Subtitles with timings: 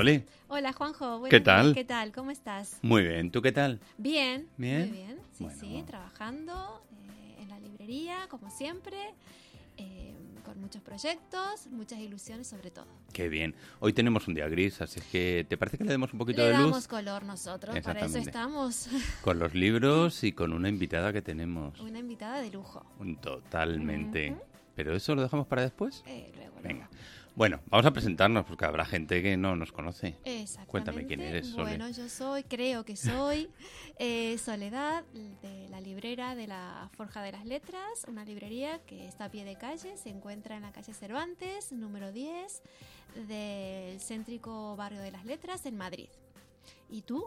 [0.00, 0.24] Soli.
[0.48, 1.24] Hola, Juanjo.
[1.28, 1.74] ¿Qué tal?
[1.74, 2.10] ¿Qué tal?
[2.10, 2.78] ¿Cómo estás?
[2.80, 3.80] Muy bien, ¿tú qué tal?
[3.98, 4.48] Bien.
[4.56, 4.88] ¿Bien?
[4.88, 5.18] Muy bien.
[5.32, 5.60] Sí, Bueno.
[5.60, 8.96] sí, trabajando eh, en la librería, como siempre,
[9.76, 12.86] eh, con muchos proyectos, muchas ilusiones sobre todo.
[13.12, 13.54] Qué bien.
[13.80, 16.46] Hoy tenemos un día gris, así que ¿te parece que le demos un poquito Le
[16.46, 18.88] de damos luz color nosotros, para eso estamos.
[19.20, 21.78] con los libros y con una invitada que tenemos?
[21.78, 22.86] Una invitada de lujo.
[23.20, 24.34] Totalmente.
[24.74, 26.02] ¿Pero eso lo dejamos para después?
[26.06, 26.88] Eh, luego, luego.
[27.36, 30.16] Bueno, vamos a presentarnos porque habrá gente que no nos conoce.
[30.24, 30.70] Exactamente.
[30.70, 31.62] Cuéntame quién eres, Sole.
[31.62, 33.48] Bueno, yo soy, creo que soy
[33.98, 35.04] eh, Soledad,
[35.42, 39.44] de la librera de la Forja de las Letras, una librería que está a pie
[39.44, 42.62] de calle, se encuentra en la calle Cervantes, número 10,
[43.28, 46.08] del céntrico barrio de las Letras, en Madrid.
[46.90, 47.24] ¿Y tú?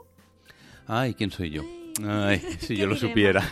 [0.87, 1.63] Ay, ¿quién soy yo?
[2.01, 3.43] Ay, Ay, si yo lo supiera.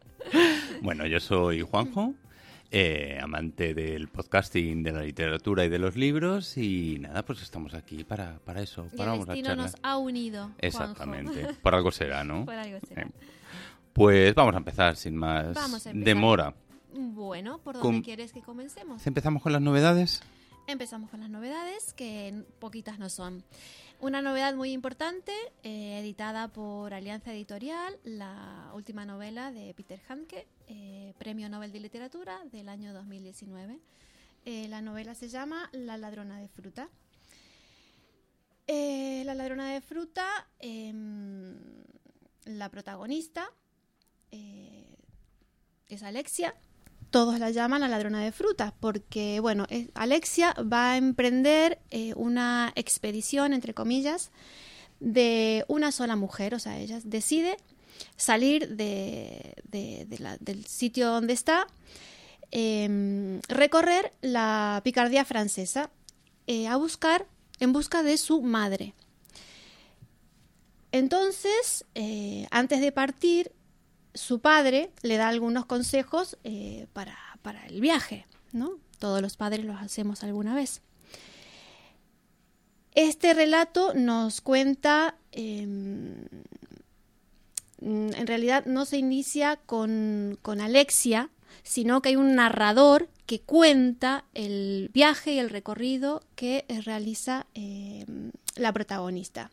[0.82, 2.14] bueno, yo soy Juanjo,
[2.74, 7.74] eh, amante del podcasting, de la literatura y de los libros y nada, pues estamos
[7.74, 10.44] aquí para, para eso, Y para el a destino nos ha unido.
[10.44, 10.56] Juanjo.
[10.58, 12.44] Exactamente, por algo será, ¿no?
[12.46, 13.02] Por algo será.
[13.02, 13.10] Eh,
[13.92, 16.04] Pues vamos a empezar sin más Vamos a empezar.
[16.14, 16.54] demora.
[16.94, 19.06] Bueno, ¿por dónde quieres que comencemos?
[19.06, 20.22] ¿Empezamos con las novedades?
[20.66, 23.42] Empezamos con las novedades, que poquitas no son.
[24.00, 30.46] Una novedad muy importante, eh, editada por Alianza Editorial, la última novela de Peter Handke,
[30.74, 33.78] eh, Premio Nobel de Literatura del año 2019.
[34.46, 36.88] Eh, la novela se llama La ladrona de fruta.
[38.66, 40.26] Eh, la ladrona de fruta,
[40.60, 41.54] em,
[42.44, 43.50] la protagonista
[45.88, 46.54] es Alexia,
[47.10, 51.78] todos la llaman la ladrona de frutas, porque, bueno, Alexia va a emprender
[52.16, 54.30] una expedición, entre comillas,
[55.00, 57.58] de una sola mujer, o sea, ella decide
[58.16, 61.66] salir del sitio donde está,
[62.50, 65.90] em, recorrer la picardía francesa
[66.46, 67.26] eh, a buscar,
[67.60, 68.94] en busca de su madre.
[70.90, 73.52] Entonces, eh, antes de partir,
[74.14, 78.78] su padre le da algunos consejos eh, para, para el viaje, ¿no?
[78.98, 80.82] Todos los padres los hacemos alguna vez.
[82.94, 86.26] Este relato nos cuenta, em,
[87.84, 91.30] en realidad no se inicia con, con Alexia,
[91.62, 97.46] sino que hay un narrador que cuenta el viaje y el recorrido que eh, realiza
[97.54, 99.50] em, la protagonista.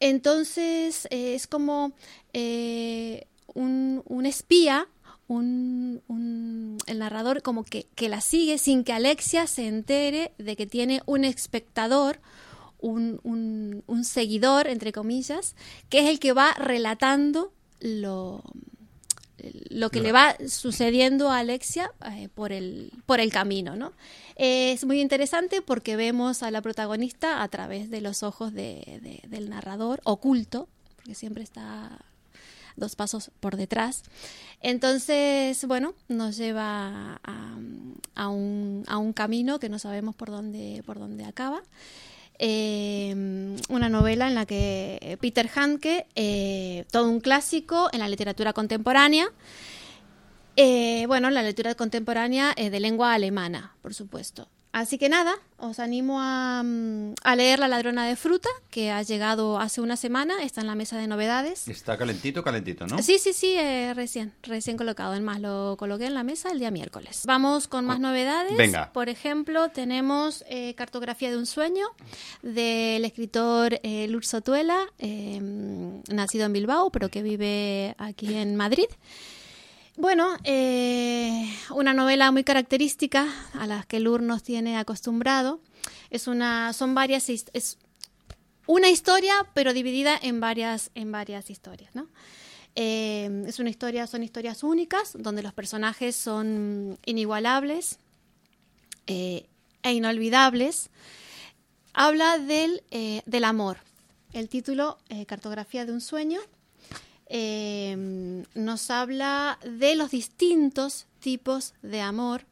[0.00, 1.92] Entonces eh, es como
[2.32, 4.88] eh, un, un espía,
[5.28, 10.56] un, un- el narrador como que, que la sigue sin que Alexia se entere de
[10.56, 12.20] que tiene un espectador,
[12.92, 15.54] un, un- un seguidor, entre comillas,
[15.88, 18.42] que es el que va relatando lo,
[19.70, 23.92] lo que le va sucediendo a Alexia eh, por, el, por el camino, ¿no?
[24.36, 29.00] Eh, es muy interesante porque vemos a la protagonista a través de los ojos de-
[29.02, 31.98] de- del narrador, oculto, porque siempre está
[32.76, 34.02] dos pasos por detrás.
[34.60, 37.58] Entonces, bueno, nos lleva a,
[38.14, 41.62] a un, a un camino que no sabemos por dónde, por dónde acaba.
[42.38, 43.14] Eh,
[43.68, 49.30] una novela en la que Peter Handke, eh, todo un clásico en la literatura contemporánea,
[50.56, 54.48] eh, bueno, la lectura contemporánea eh, de lengua alemana, por supuesto.
[54.76, 59.00] Así que nada, os animo a, mm, a leer La ladrona de fruta, que ha
[59.02, 61.68] llegado hace una semana, está en la mesa de novedades.
[61.68, 63.00] Está calentito, calentito, ¿no?
[63.00, 65.12] Sí, sí, sí, eh, recién, recién colocado.
[65.12, 67.22] Además, lo coloqué en la mesa el día miércoles.
[67.24, 68.56] Vamos con más Oh, novedades.
[68.56, 68.92] venga.
[68.92, 71.86] Por ejemplo, tenemos eh, Cartografía de un sueño
[72.42, 75.38] del escritor eh, Lur Sotuela, eh,
[76.10, 78.86] nacido en Bilbao, pero que vive aquí en Madrid.
[79.96, 85.60] Bueno, eh, una novela muy característica a las que Lur nos tiene acostumbrado.
[86.10, 87.78] Es una, son varias, es
[88.66, 92.08] una historia, pero dividida en varias, en varias historias, ¿no?
[92.74, 98.00] Eh, es una historia, son historias únicas, donde los personajes son inigualables
[99.06, 99.46] eh,
[99.84, 100.90] e inolvidables.
[101.92, 102.82] Habla del,
[103.26, 103.78] del amor.
[104.32, 104.98] El título,
[105.28, 106.40] Cartografía de un sueño,
[107.36, 112.46] eh, nos habla de los distintos tipos de amor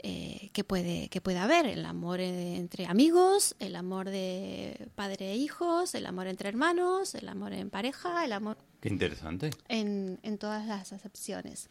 [0.00, 1.66] eh, que, puede, que puede haber.
[1.66, 7.14] El amor eh, entre amigos, el amor de padre e hijos, el amor entre hermanos,
[7.14, 9.50] el amor en pareja, el amor Qué interesante.
[9.68, 11.68] en, en todas las acepciones.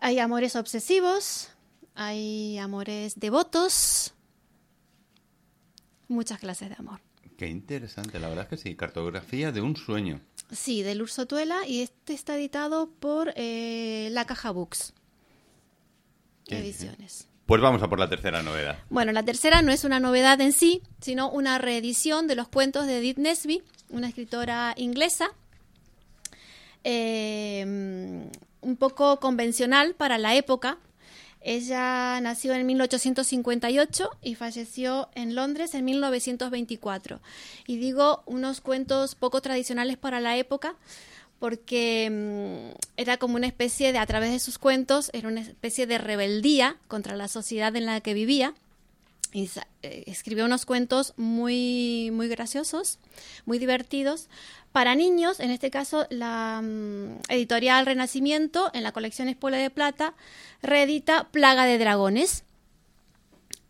[0.00, 1.48] Hay amores obsesivos,
[1.94, 4.14] hay amores devotos,
[6.08, 6.98] muchas clases de amor.
[7.36, 8.74] Qué interesante, la verdad es que sí.
[8.74, 10.20] Cartografía de un sueño.
[10.54, 14.94] Sí, de Lurso Tuela y este está editado por eh, La Caja Books.
[16.46, 17.28] Qué ediciones.
[17.46, 18.78] Pues vamos a por la tercera novedad.
[18.88, 22.86] Bueno, la tercera no es una novedad en sí, sino una reedición de los cuentos
[22.86, 25.30] de Edith Nesby, una escritora inglesa,
[26.84, 27.62] eh,
[28.60, 30.78] un poco convencional para la época.
[31.46, 37.20] Ella nació en 1858 y falleció en Londres en 1924.
[37.66, 40.74] Y digo unos cuentos poco tradicionales para la época
[41.38, 45.86] porque mm, era como una especie de, a través de sus cuentos, era una especie
[45.86, 48.54] de rebeldía contra la sociedad en la que vivía.
[49.34, 53.00] Eh, escribió unos cuentos muy, muy graciosos,
[53.46, 54.28] muy divertidos.
[54.70, 60.14] Para niños, en este caso, la mm, editorial Renacimiento, en la colección Espuela de Plata,
[60.62, 62.44] reedita Plaga de Dragones.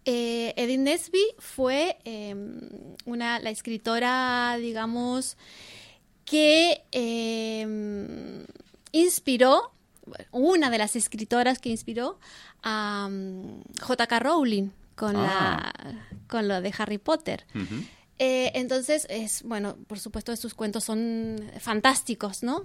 [0.04, 2.36] Eh, Edith Nesby fue eh,
[3.06, 5.38] una, la escritora, digamos,
[6.26, 8.44] que eh,
[8.92, 9.72] inspiró,
[10.30, 12.18] una de las escritoras que inspiró
[12.62, 14.18] a mm, J.K.
[14.18, 15.72] Rowling con, Ah.
[15.84, 17.44] la, con lo de Harry Potter.
[18.20, 22.64] Eh, entonces, es bueno, por supuesto, sus cuentos son fantásticos, ¿no?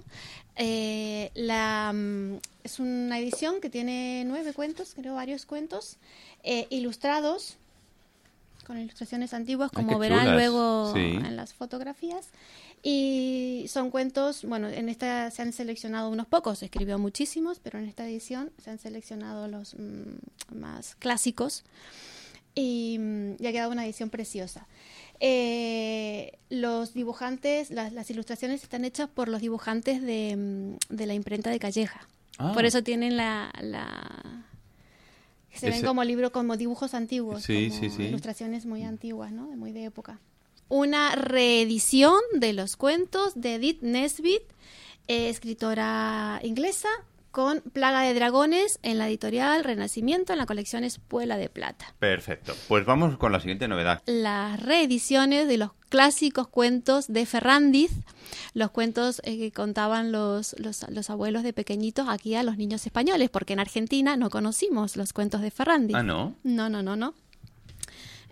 [0.54, 5.96] Eh, la, mm, es una edición que tiene nueve cuentos, creo, varios cuentos,
[6.44, 7.56] eh, ilustrados,
[8.64, 10.34] con ilustraciones antiguas, Ay, como qué verán chulas.
[10.36, 11.00] luego Sí.
[11.00, 12.28] en las fotografías.
[12.84, 17.86] Y son cuentos, bueno, en esta se han seleccionado unos pocos, escribió muchísimos, pero en
[17.86, 21.64] esta edición se han seleccionado los mm, más clásicos
[22.54, 24.66] y, mm, y ha quedado una edición preciosa.
[25.20, 31.14] Eh, los dibujantes, las, las ilustraciones están hechas por los dibujantes de, mm, de la
[31.14, 32.08] imprenta de Calleja.
[32.38, 32.52] Ah.
[32.54, 33.52] Por eso tienen la...
[33.60, 34.44] la-
[35.54, 38.02] se ven como libros, como dibujos antiguos, Sí, como sí, sí.
[38.04, 39.48] ilustraciones muy antiguas, ¿no?
[39.48, 40.18] De muy de época.
[40.68, 44.42] Una reedición de los cuentos de Edith Nesbit,
[45.08, 46.88] eh, escritora inglesa,
[47.30, 51.94] con Plaga de Dragones en la editorial Renacimiento en la colección Espuela de Plata.
[51.98, 52.54] Perfecto.
[52.68, 54.02] Pues vamos con la siguiente novedad.
[54.06, 57.90] Las reediciones de los clásicos cuentos de Ferrandiz,
[58.54, 62.86] los cuentos eh, que contaban los, los, los abuelos de pequeñitos aquí a los niños
[62.86, 65.96] españoles, porque en Argentina no conocimos los cuentos de Ferrandiz.
[65.96, 66.34] Ah, ¿no?
[66.42, 67.14] No, no, no, no.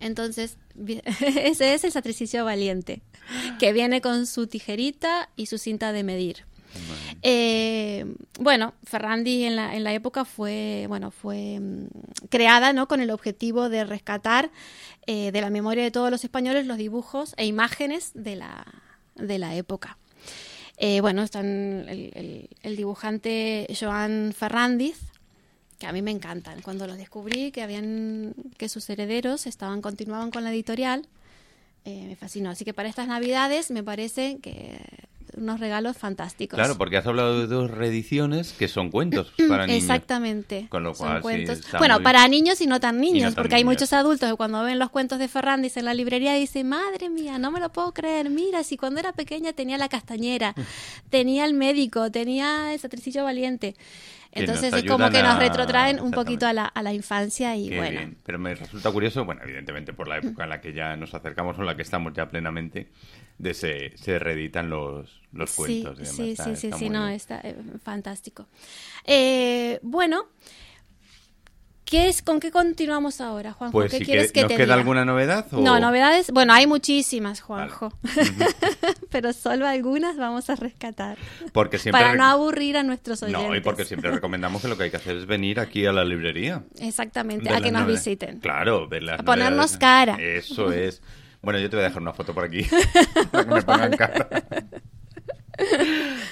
[0.00, 0.56] Entonces,
[0.86, 3.02] ese es el sacrificio valiente,
[3.58, 6.47] que viene con su tijerita y su cinta de medir.
[7.22, 8.04] Eh,
[8.38, 11.86] bueno, Ferrandi en la, en la época fue, bueno, fue mm,
[12.28, 12.86] creada ¿no?
[12.88, 14.50] con el objetivo de rescatar
[15.06, 18.64] eh, de la memoria de todos los españoles los dibujos e imágenes de la,
[19.16, 19.98] de la época.
[20.76, 21.46] Eh, bueno, están
[21.88, 24.98] el, el- dibujante Joan Ferrandiz,
[25.78, 26.62] que a mí me encantan.
[26.62, 31.06] Cuando los descubrí que habían que sus herederos estaban continuaban con la editorial,
[31.84, 32.50] me fascinó.
[32.50, 34.78] Así que para estas Navidades me parece que
[35.36, 36.56] unos regalos fantásticos.
[36.58, 39.82] Claro, porque has hablado de dos reediciones que son cuentos para niños.
[39.82, 40.66] Exactamente.
[40.68, 41.60] Con lo cual, cuentos.
[41.78, 44.62] bueno, muy- para niños y no tan niños, tan porque hay muchos adultos que cuando
[44.62, 47.92] ven los cuentos de Ferrandis en la librería dicen, madre mía, no me lo puedo
[47.92, 50.54] creer, mira, si cuando era pequeña tenía la castañera,
[51.10, 53.74] tenía el médico, tenía el satricillo valiente.
[54.30, 57.70] Entonces es como que nos a- retrotraen un poquito a la, a la infancia y
[57.70, 57.98] Qué bueno.
[57.98, 58.16] bien.
[58.24, 61.56] Pero me resulta curioso, bueno, evidentemente por la época en la que ya nos acercamos
[61.56, 62.88] o en la que estamos ya plenamente,
[63.38, 65.94] de se, se reeditan los, los cuentos.
[65.98, 66.16] y demás.
[66.16, 68.46] Sí, Está- sí, sí, está sí, no, está eh, fantástico.
[69.04, 70.26] Eh, bueno,
[71.84, 73.72] ¿qué es, ¿con qué continuamos ahora, Juanjo?
[73.72, 74.74] Pues ¿Qué si quieres que- que ¿nos te queda diga?
[74.74, 75.46] alguna novedad?
[75.52, 75.60] O...
[75.60, 76.30] No, novedades.
[76.32, 77.70] Bueno, hay muchísimas, Vale.
[77.70, 77.96] Juanjo.
[79.10, 81.16] Pero solo algunas vamos a rescatar.
[81.52, 83.48] Porque siempre Para no aburrir a nuestros oyentes.
[83.48, 85.92] No, y porque siempre recomendamos que lo que hay que hacer es venir aquí a
[85.92, 86.64] la librería.
[86.80, 88.40] Exactamente, a que nos visiten.
[88.40, 89.78] Claro, ver las A ponernos novedades.
[89.78, 90.16] cara.
[90.20, 91.00] Eso es.
[91.42, 92.66] Bueno, yo te voy a dejar una foto por aquí
[93.30, 94.28] para que me pongan cara.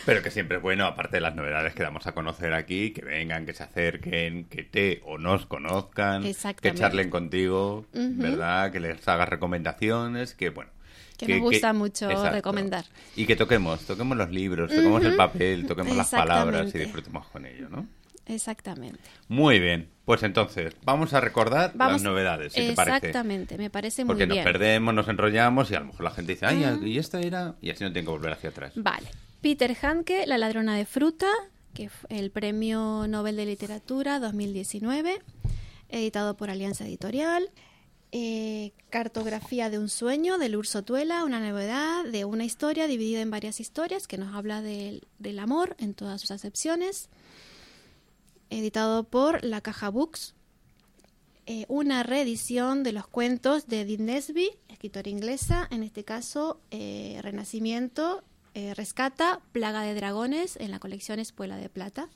[0.04, 3.02] Pero que siempre es bueno, aparte de las novedades que damos a conocer aquí, que
[3.02, 7.86] vengan, que se acerquen, que te o nos conozcan, que charlen contigo.
[7.92, 8.70] ¿verdad?
[8.70, 10.70] Que les hagas recomendaciones, que bueno.
[11.18, 12.84] Que nos gusta mucho recomendar.
[13.16, 17.46] Y que toquemos, toquemos los libros, toquemos el papel, toquemos las palabras y disfrutemos con
[17.46, 17.86] ello, ¿no?
[18.26, 18.98] Exactamente.
[19.28, 23.08] Muy bien, pues entonces vamos a recordar Vamos, las novedades, si te parece.
[23.08, 24.44] Exactamente, me parece muy Porque nos bien.
[24.44, 27.70] perdemos, nos enrollamos y a lo mejor la gente dice, ay, y esta era, y
[27.70, 28.72] así no tienen que volver hacia atrás.
[28.76, 29.08] Vale.
[29.42, 31.26] Peter Hanke, La ladrona de fruta,
[31.74, 35.20] que fue el Premio Nobel de Literatura 2019,
[35.88, 37.50] editado por Alianza Editorial.
[38.12, 43.30] Eh, Cartografía de un sueño, de Lourdes Sotuela, una novedad de una historia dividida en
[43.32, 47.10] varias historias que nos habla del, del amor en todas sus acepciones.
[48.50, 50.34] Editado por La Caja Books.
[51.46, 57.20] Eh, una reedición de los cuentos de Edith Nesby, escritora inglesa, en este caso eh,
[57.22, 58.24] Renacimiento,
[58.54, 62.08] eh, rescata Plaga de Dragones en la colección Espuela de Plata.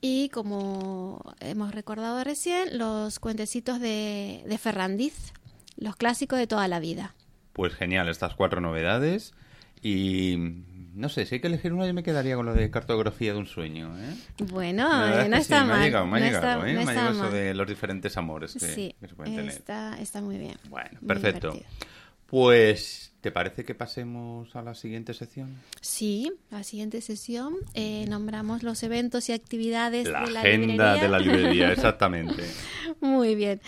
[0.00, 5.32] y como hemos recordado recién, los cuentecitos de, de Ferrandiz,
[5.76, 7.14] los clásicos de toda la vida.
[7.52, 9.32] Pues genial, estas cuatro novedades.
[9.82, 10.36] Y
[10.94, 13.38] no sé, si hay que elegir una, yo me quedaría con lo de cartografía de
[13.38, 13.94] un sueño.
[13.98, 14.14] ¿eh?
[14.50, 15.76] Bueno, es no que está sí, mal.
[15.78, 16.72] Me ha llegado, me ha no llegado, está- ¿eh?
[16.74, 19.50] no Me ha llegado eso de los diferentes amores que, Sí, que se pueden tener.
[19.50, 20.56] está, está muy bien.
[20.68, 21.48] Bueno, Muy perfecto.
[21.52, 21.74] divertido.
[22.26, 25.54] Pues, ¿te parece que pasemos a la siguiente sección?
[25.80, 31.02] Sí, la siguiente sesión eh, nombramos los eventos y actividades La de la agenda librería.
[31.02, 32.42] de la librería, exactamente.
[33.00, 33.60] Muy bien.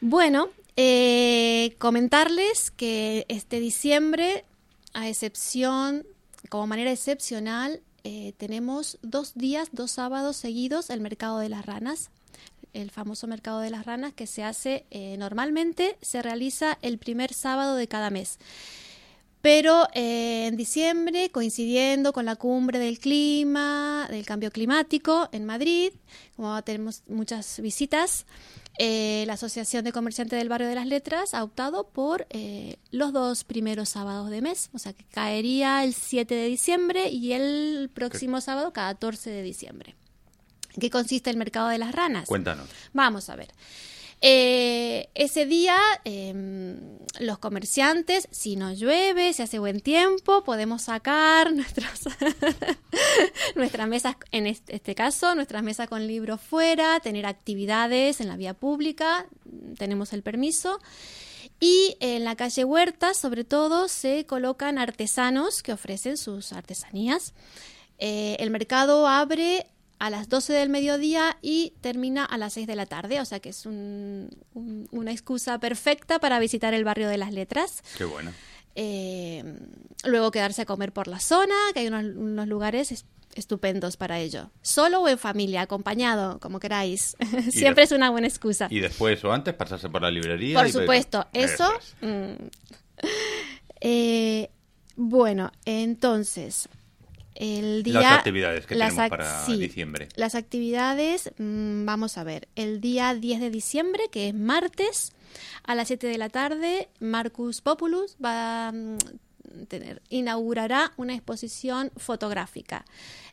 [0.00, 4.44] Bueno, eh, comentarles que este diciembre,
[4.92, 6.04] a excepción,
[6.48, 12.10] como manera excepcional, eh, tenemos dos días, dos sábados seguidos el mercado de las ranas.
[12.72, 17.34] El famoso mercado de las ranas que se hace eh, normalmente, se realiza el primer
[17.34, 18.38] sábado de cada mes.
[19.42, 25.92] Pero eh, en diciembre, coincidiendo con la cumbre del clima, del cambio climático en Madrid,
[26.36, 28.26] como tenemos muchas visitas,
[28.78, 33.12] eh, la Asociación de Comerciantes del Barrio de las Letras ha optado por eh, los
[33.12, 37.90] dos primeros sábados de mes, o sea que caería el 7 de diciembre y el
[37.92, 39.96] próximo sábado 14 de diciembre.
[40.74, 42.28] ¿En qué consiste el mercado de las ranas?
[42.28, 42.68] Cuéntanos.
[42.92, 43.48] Vamos a ver.
[44.22, 46.34] Eh, ese día eh,
[47.20, 52.08] los comerciantes, si no llueve, si hace buen tiempo, podemos sacar nuestros
[53.54, 58.36] nuestras mesas, en este, este caso, nuestras mesas con libros fuera, tener actividades en la
[58.36, 59.26] vía pública,
[59.78, 60.80] tenemos el permiso.
[61.62, 67.34] Y en la calle Huerta, sobre todo, se colocan artesanos que ofrecen sus artesanías.
[67.98, 69.66] Eh, el mercado abre
[70.00, 73.38] a las 12 del mediodía y termina a las 6 de la tarde, o sea
[73.38, 77.82] que es un- un- una excusa perfecta para visitar el barrio de las letras.
[77.96, 78.32] Qué bueno.
[78.74, 79.44] Eh,
[80.04, 83.04] luego quedarse a comer por la zona, que hay unos, unos lugares es-
[83.34, 84.50] estupendos para ello.
[84.62, 87.16] Solo o en familia, acompañado, como queráis.
[87.52, 88.66] Siempre es una buena excusa.
[88.70, 90.56] Y después o antes pasarse por la librería.
[90.58, 91.70] Por y supuesto, eso.
[91.78, 91.94] es.
[92.00, 93.06] mm.
[93.80, 94.50] Eh,
[94.96, 96.68] bueno, entonces,
[97.40, 98.00] el día...
[98.00, 100.08] Las actividades que las tenemos para sí, diciembre.
[100.14, 105.12] Las actividades, mm, vamos a ver, el día 10 de diciembre, que es martes,
[105.64, 108.98] a las 7 de la tarde, Marcus Populus va a mm,
[109.68, 112.84] tener, inaugurará una exposición fotográfica.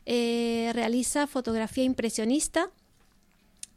[0.06, 2.70] Eh, realiza fotografía impresionista.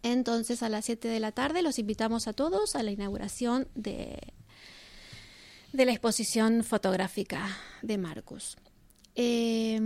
[0.01, 4.17] Entonces, a las 7 de la tarde los invitamos a todos a la inauguración de,
[5.73, 7.50] de la exposición fotográfica
[7.81, 8.55] de Marcus.
[9.15, 9.80] Eh,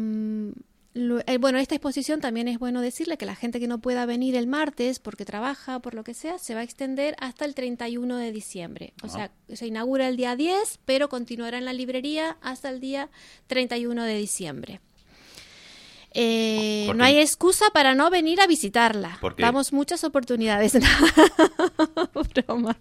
[0.93, 4.05] lo- eh, bueno, esta exposición también es bueno decirle que la gente que no pueda
[4.05, 7.53] venir el martes porque trabaja, por lo que sea, se va a extender hasta el
[7.53, 8.93] 31 de diciembre.
[9.03, 9.09] O Ah.
[9.09, 13.09] sea, se inaugura el día 10, pero continuará en la librería hasta el día
[13.47, 14.79] 31 de diciembre.
[16.17, 19.17] Eh, ¿Por no hay excusa para no venir a visitarla.
[19.37, 20.73] Damos muchas oportunidades.
[22.33, 22.77] Broma.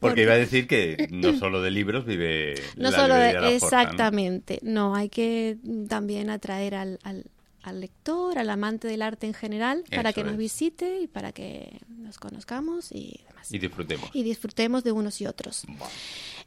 [0.00, 3.14] Porque iba a decir que no solo de libros vive No la solo
[3.48, 4.94] exactamente, ¿no?
[4.94, 5.58] hay que
[5.88, 7.24] también atraer al, al-
[7.62, 11.78] al lector, al amante del arte en general, para que nos visite y para que
[11.98, 13.52] nos conozcamos y demás.
[13.52, 14.08] Y disfrutemos.
[14.14, 15.64] Y disfrutemos de unos y otros.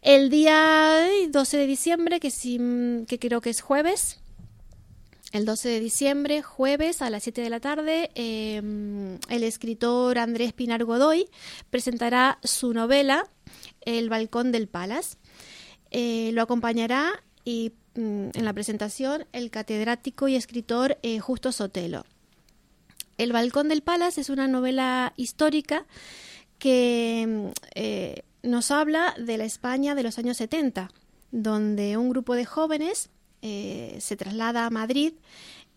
[0.01, 2.60] El día 12 de diciembre, que, sí,
[3.08, 4.21] que creo que es jueves,
[5.32, 8.62] el 12 de diciembre, jueves a las 7 de la tarde, eh,
[9.30, 11.30] el escritor Andrés Pinar Godoy
[11.70, 13.28] presentará su novela
[13.82, 15.18] El Balcón del Palas.
[15.92, 17.12] Eh, lo acompañará
[17.44, 22.06] y, mm, en la presentación el catedrático y escritor eh, Justo Sotelo.
[23.18, 25.86] El Balcón del Palas es una novela histórica
[26.58, 30.90] que mm, eh, nos habla de la España de los años 70,
[31.32, 33.10] donde un grupo de jóvenes
[33.41, 35.13] eh, se traslada a Madrid,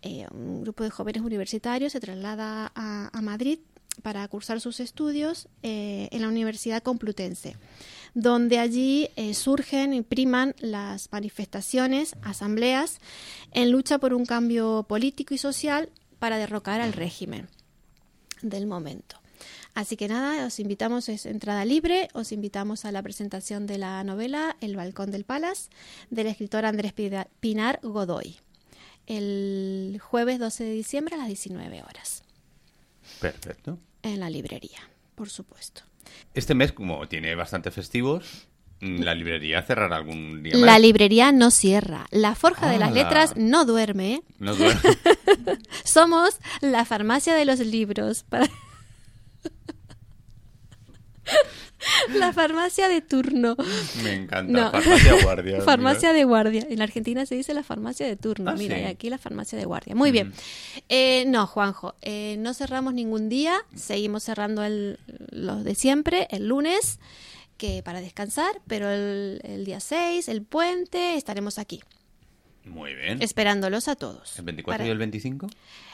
[0.05, 3.57] eh, un grupo de jóvenes universitarios se traslada a, Madrid
[4.03, 7.57] para cursar sus estudios eh, en la Universidad Complutense,
[8.13, 12.99] donde allí eh, surgen y priman las manifestaciones, asambleas,
[13.51, 17.47] en lucha por un cambio político y social para derrocar al régimen
[18.43, 19.17] del momento.
[19.75, 24.01] Así que nada, os invitamos, es entrada libre, os invitamos a la presentación de la
[24.05, 25.69] novela El Balcón del Palas,
[26.09, 26.93] del escritor Andrés
[27.41, 28.37] Pinar Godoy,
[29.05, 32.23] el jueves 12 de diciembre a las 19 horas,
[33.19, 33.77] Perfecto.
[34.01, 34.79] en la librería,
[35.13, 35.81] por supuesto.
[36.33, 38.47] Este mes, como tiene bastantes festivos,
[38.79, 42.93] mm, la librería cerrará algún día La librería no cierra, la Forja de las.
[42.93, 44.23] Letras no duerme.
[44.39, 44.79] No duerme.
[45.83, 48.23] somos la farmacia de los libros.
[48.23, 48.47] Para...
[52.13, 53.55] La farmacia de turno.
[54.03, 54.51] Me encanta.
[54.51, 54.71] No.
[54.71, 55.61] Farmacia guardia.
[55.65, 56.65] farmacia de guardia.
[56.69, 58.51] En Argentina se dice la farmacia de turno.
[58.51, 58.81] Ah, Mira, sí.
[58.81, 59.95] y aquí la farmacia de guardia.
[59.95, 60.33] Muy bien.
[60.89, 63.57] Eh, no, Juanjo, eh, no cerramos ningún día.
[63.75, 64.99] Seguimos cerrando el,
[65.31, 66.99] los de siempre, el lunes,
[67.57, 71.81] que para descansar, pero el, el día 6, el puente, estaremos aquí,
[72.65, 73.21] Muy bien.
[73.21, 74.37] esperándolos a todos.
[74.39, 75.47] ¿El 24 Para- y el 25?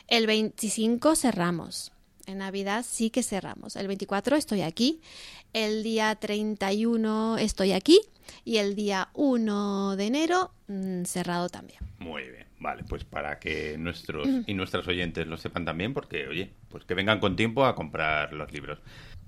[0.07, 1.91] El 25 cerramos.
[2.31, 3.75] En Navidad sí que cerramos.
[3.75, 5.01] El 24 estoy aquí.
[5.51, 7.99] El día 31 estoy aquí.
[8.45, 11.79] Y el día 1 de enero mm, cerrado también.
[11.99, 12.45] Muy bien.
[12.59, 16.93] Vale, pues para que nuestros y nuestras oyentes lo sepan también, porque, oye, pues que
[16.93, 18.79] vengan con tiempo a comprar los libros.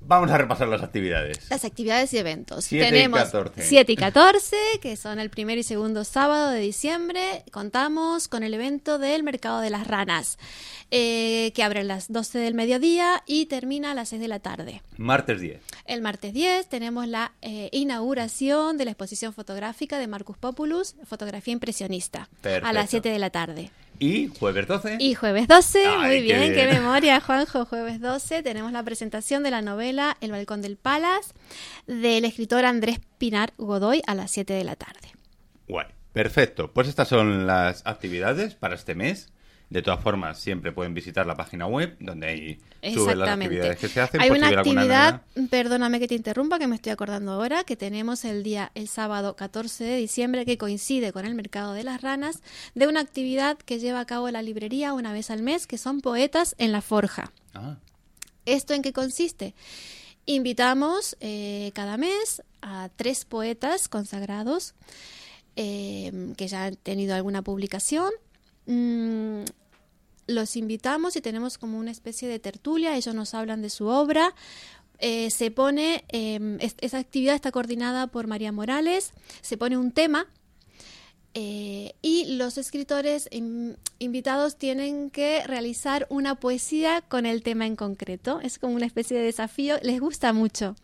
[0.05, 1.49] Vamos a repasar las actividades.
[1.49, 2.65] Las actividades y eventos.
[2.65, 3.61] Siete y Tenemos 14.
[3.61, 7.43] 7 y 14, que son el primer y segundo sábado de diciembre.
[7.51, 10.37] Contamos con el evento del Mercado de las Ranas,
[10.91, 14.39] eh, que abre a las 12 del mediodía y termina a las 6 de la
[14.39, 14.81] tarde.
[14.97, 15.61] Martes 10.
[15.85, 21.53] El martes 10 tenemos la eh, inauguración de la exposición fotográfica de Marcus Populus, fotografía
[21.53, 22.29] impresionista,
[22.61, 23.71] a las 7 de la tarde.
[24.03, 24.97] Y jueves 12.
[24.99, 27.63] Y jueves 12, Ay, muy qué bien, qué, memoria, Juanjo.
[27.63, 31.33] Jueves 12 tenemos la presentación de la novela El Balcón del Palas
[31.87, 35.13] del escritor Andrés Pinar Godoy a las 7 de la tarde.
[35.69, 35.87] Guay.
[36.11, 36.73] Perfecto.
[36.73, 39.31] Pues estas son las actividades para este mes.
[39.73, 42.59] De todas formas, siempre pueden visitar la página web donde ahí
[42.93, 44.21] suben las actividades que se hacen.
[44.21, 48.43] Hay una actividad, perdóname que te interrumpa, que me estoy acordando ahora, que tenemos el
[48.43, 52.43] día, el sábado 14 de diciembre, que coincide con el Mercado de las Ranas,
[52.75, 56.01] de una actividad que lleva a cabo la librería una vez al mes, que son
[56.01, 57.33] poetas en la forja.
[57.55, 57.77] Ah,
[58.45, 59.55] ¿Esto en qué consiste?
[60.27, 64.75] Invitamos eh, cada mes a tres poetas consagrados
[65.55, 68.11] eh, que ya han tenido alguna publicación.
[68.67, 69.45] Mm,
[70.27, 74.33] los invitamos y tenemos como una especie de tertulia, ellos nos hablan de su obra.
[74.99, 79.11] Eh, se pone, eh, es- esa actividad está coordinada por María Morales,
[79.41, 80.27] se pone un tema
[81.35, 87.75] eh, y los escritores in- invitados tienen que realizar una poesía con el tema en
[87.75, 88.39] concreto.
[88.41, 90.75] Es como una especie de desafío, les gusta mucho.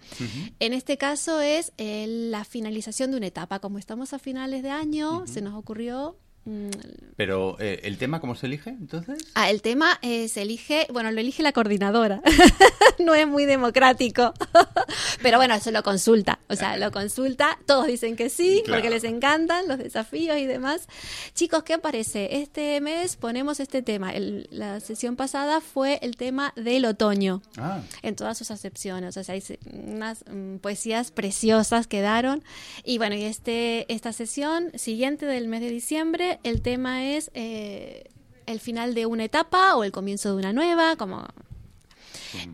[0.60, 3.60] En este caso es eh, la finalización de una etapa.
[3.60, 6.18] Como estamos a finales de año, se nos ocurrió...
[6.50, 6.70] mm,
[7.16, 9.18] pero eh, ¿el tema cómo se elige entonces?
[9.36, 12.22] Ah, el tema eh, se elige, bueno, lo elige la coordinadora.
[13.00, 14.34] no es muy democrático.
[15.22, 16.40] Pero bueno, se lo consulta.
[16.48, 17.60] O sea, lo consulta.
[17.66, 18.80] Todos dicen que sí, Claro.
[18.82, 20.88] porque les encantan los desafíos y demás.
[21.34, 22.38] Chicos, ¿qué parece?
[22.42, 24.12] Este mes ponemos este tema.
[24.14, 29.18] El- la sesión pasada fue el tema del otoño Ah, en todas sus acepciones.
[29.18, 32.44] O sea, hay unas mm, poesías preciosas quedaron.
[32.86, 38.06] Y bueno, y este, esta sesión siguiente del mes de diciembre, el tema es eh,
[38.46, 41.26] el final de una etapa o el comienzo de una nueva, como...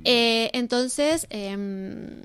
[0.06, 2.22] Eh, entonces, em,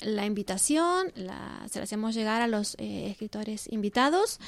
[0.00, 4.40] la invitación la, se la hacemos llegar a los eh, escritores invitados.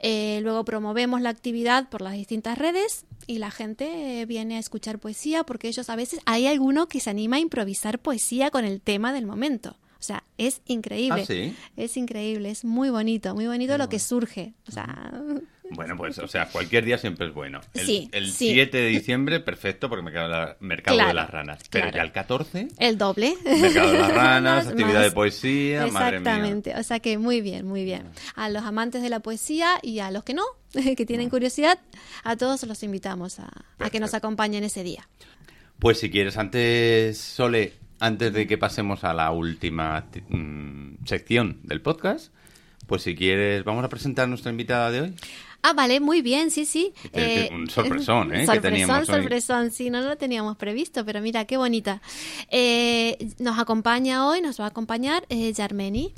[0.00, 5.42] Luego promovemos la actividad por las distintas redes y la gente viene a escuchar poesía
[5.42, 9.12] porque ellos a veces hay alguno que se anima a improvisar poesía con el tema
[9.12, 9.76] del momento.
[9.98, 11.22] O sea, es increíble.
[11.22, 11.54] ¿Ah, sí?
[11.76, 14.54] Es increíble, es muy bonito, muy bonito Qué lo que surge.
[14.68, 15.12] O sea,
[15.70, 17.60] bueno, pues, o sea, cualquier día siempre es bueno.
[17.74, 18.52] El, Sí, el sí.
[18.52, 21.58] 7 de diciembre, perfecto, porque me queda el mercado Claro, de las ranas.
[21.70, 21.96] Pero claro.
[21.96, 23.34] ya el 14, el doble.
[23.44, 26.30] mercado de las ranas, Más- actividad de poesía, madre mía.
[26.30, 28.04] Exactamente, o sea que muy bien, muy bien.
[28.34, 30.44] A los amantes de la poesía y a los que no,
[30.96, 31.78] que tienen curiosidad,
[32.24, 35.08] a todos los invitamos a, a que nos acompañen ese día.
[35.78, 41.60] Pues si quieres, antes, Sole, antes de que pasemos a la última ti- mm, sección
[41.62, 42.32] del podcast,
[42.86, 45.14] pues si quieres, vamos a presentar a nuestra invitada de hoy.
[45.62, 46.92] Ah, vale, muy bien, sí, sí.
[47.12, 48.40] Que- que un sorpresón, ¿eh?
[48.40, 49.06] que Sorpresón, hoy.
[49.06, 52.00] sorpresón, sí, no lo teníamos previsto, pero mira, qué bonita.
[52.50, 56.14] Eh, nos acompaña hoy, nos va a acompañar eh, Yarmeni,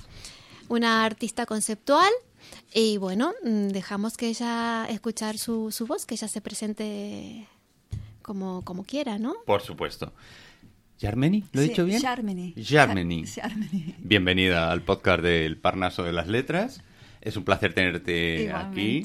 [0.69, 2.11] una artista conceptual.
[2.75, 7.47] Y bueno, mm, dejamos que ella escuchar su, su voz, que ella se presente
[8.23, 9.35] como, como quiera, ¿no?
[9.47, 10.13] Por supuesto.
[10.99, 11.45] ¿Yarmeni?
[11.53, 12.01] ¿Lo he Sí, dicho bien?
[12.55, 13.25] Yarmeni.
[13.99, 16.83] Bienvenida al podcast del Parnaso de las Letras.
[17.21, 19.03] Es un placer tenerte aquí.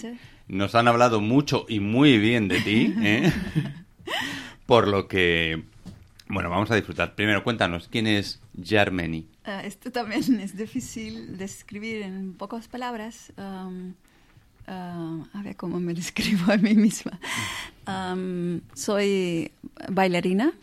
[0.48, 3.32] Nos han hablado mucho y muy bien de ti, ¿eh?
[4.66, 5.64] Por lo que,
[6.28, 7.16] bueno, vamos a disfrutar.
[7.16, 9.28] Primero, cuéntanos, ¿quién es Yarmeni?
[9.44, 13.34] Ah, esto también es difícil de escribir en pocas palabras.
[13.38, 13.94] Um,
[14.68, 17.20] ah, a ver cómo me describo a mí misma.
[17.88, 19.52] Um, soy
[19.90, 20.54] bailarina.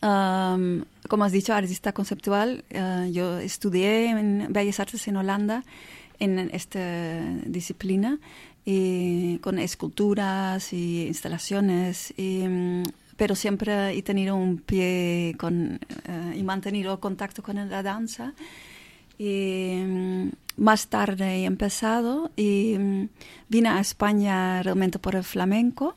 [0.00, 2.64] Um, como has dicho, artista conceptual.
[2.74, 5.64] Ah, yo estudié en Bellas Artes en Holanda
[6.18, 8.18] en esta disciplina
[8.64, 12.12] y con esculturas y instalaciones.
[12.18, 12.82] mm,
[13.16, 18.34] pero siempre he tenido un pie con, eh, y mantenido contacto con la danza.
[19.18, 23.08] Y mm, más tarde he empezado y mm,
[23.48, 25.94] vine a España realmente por el flamenco.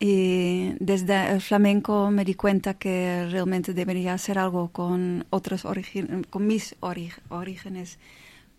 [0.00, 5.64] Y desde el flamenco me di cuenta que realmente debería hacer algo con otros
[6.30, 7.98] con mis orígenes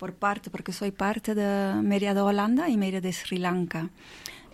[0.02, 3.92] por parte, porque soy parte de media de Holanda y media de Sri Lanka.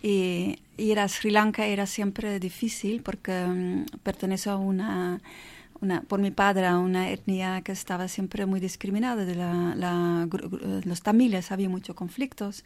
[0.03, 5.21] Y ir a Sri Lanka era siempre difícil porque um, pertenece a una,
[5.79, 9.23] una, por mi padre, a una etnia que estaba siempre muy discriminada.
[9.23, 10.27] De la,
[10.83, 12.65] los tamiles había muchos conflictos.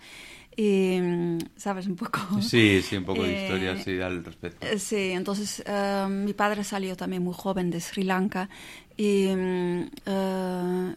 [0.57, 1.85] Y, mm, ¿sabes?
[1.85, 2.19] Un poco.
[2.41, 4.65] Sí, sí, un poco de historia sí, al respecto.
[4.65, 5.63] Eh, sí, entonces
[6.09, 8.49] mi padre salió también muy joven de Sri Lanka
[8.97, 10.95] y uh,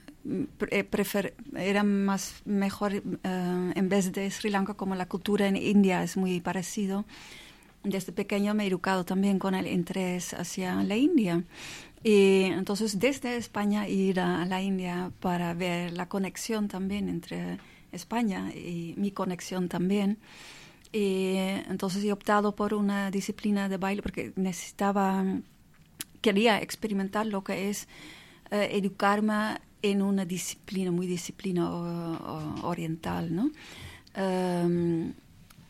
[0.91, 3.03] prefer, era más mejor eh,
[3.75, 7.05] en vez de Sri Lanka como la cultura en India es muy parecido.
[7.83, 11.45] Desde pequeño me he educado también con el interés hacia la India.
[12.03, 17.59] Y entonces desde España ir a la India para ver la conexión también entre
[17.93, 20.19] España y mi conexión también.
[20.93, 21.37] Y
[21.69, 25.25] entonces he optado por una disciplina de baile porque necesitaba,
[26.25, 27.87] quería experimentar lo que es
[28.51, 31.63] eh, educarme en una disciplina, muy disciplina
[32.63, 33.51] oriental, ¿no?
[34.15, 35.13] Em,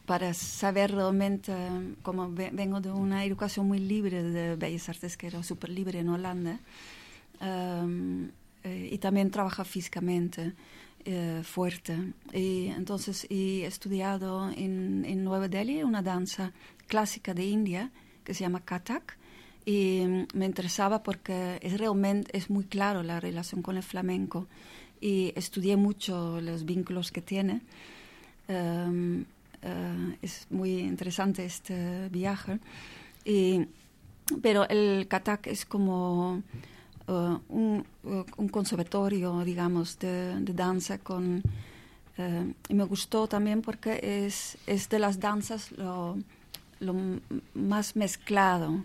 [0.07, 1.53] para saber realmente,
[2.03, 6.09] como vengo de una educación muy libre de Bellas Artes, que era súper libre en
[6.09, 6.61] Holanda,
[7.40, 8.31] em,
[8.62, 10.53] eh, y también trabaja físicamente
[11.05, 11.95] eh, fuerte.
[12.33, 16.53] Y entonces he estudiado en, en Nueva Delhi una danza
[16.87, 17.90] clásica de India
[18.25, 19.19] que se llama Kathak,
[19.66, 24.46] y me interesaba porque es realmente es muy claro la relación con el flamenco
[25.00, 27.62] y estudié mucho los vínculos que tiene.
[28.48, 29.24] Em,
[29.62, 32.59] eh, es muy interesante este viaje.
[33.24, 33.66] Y,
[34.42, 36.42] pero el Katak es como
[37.07, 41.42] un, uh, un, conservatorio, digamos, de, danza con...
[42.68, 46.16] Y me gustó también porque es, es de las danzas lo,
[46.79, 46.94] lo
[47.55, 48.85] más mezclado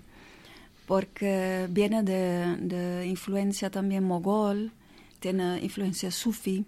[0.89, 4.71] porque viene de, influencia también mogol,
[5.19, 6.65] tiene influencia sufi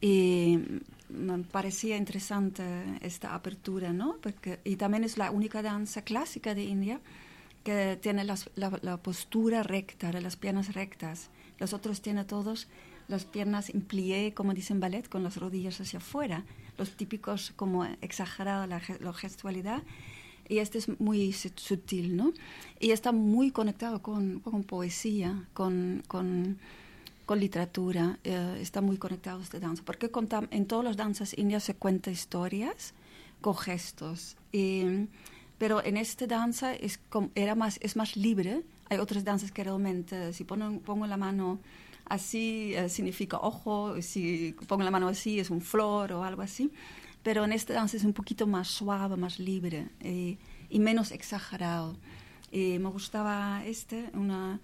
[0.00, 0.60] y
[1.08, 2.62] me parecía interesante
[3.00, 4.18] esta apertura, ¿no?
[4.22, 7.00] Porque, y también es la única danza clásica de India
[7.64, 11.30] que tiene la, la, postura recta, de las piernas rectas.
[11.58, 12.68] Los otros tienen todos
[13.08, 16.44] las piernas en plié, como dicen ballet, con las rodillas hacia afuera.
[16.78, 19.82] Los típicos como exagerada la, la gestualidad
[20.48, 22.32] y este es muy sutil, ¿no?
[22.78, 26.58] Y está muy conectado con, con poesía, con, con,
[27.24, 30.10] con literatura, eh, está muy conectado este danza, porque
[30.50, 32.94] en todas las danzas indias se cuenta historias
[33.40, 35.08] con gestos, y,
[35.58, 37.00] pero en esta danza es,
[37.34, 41.58] era más, es más libre, hay otras danzas que realmente, si pongo la mano
[42.04, 46.70] así, eh, significa ojo, si pongo la mano así es un flor o algo así,
[47.26, 51.96] pero en esta danza es un poquito más suave, más libre eh, y menos exagerado.
[52.52, 54.60] Y me gustaba este, una,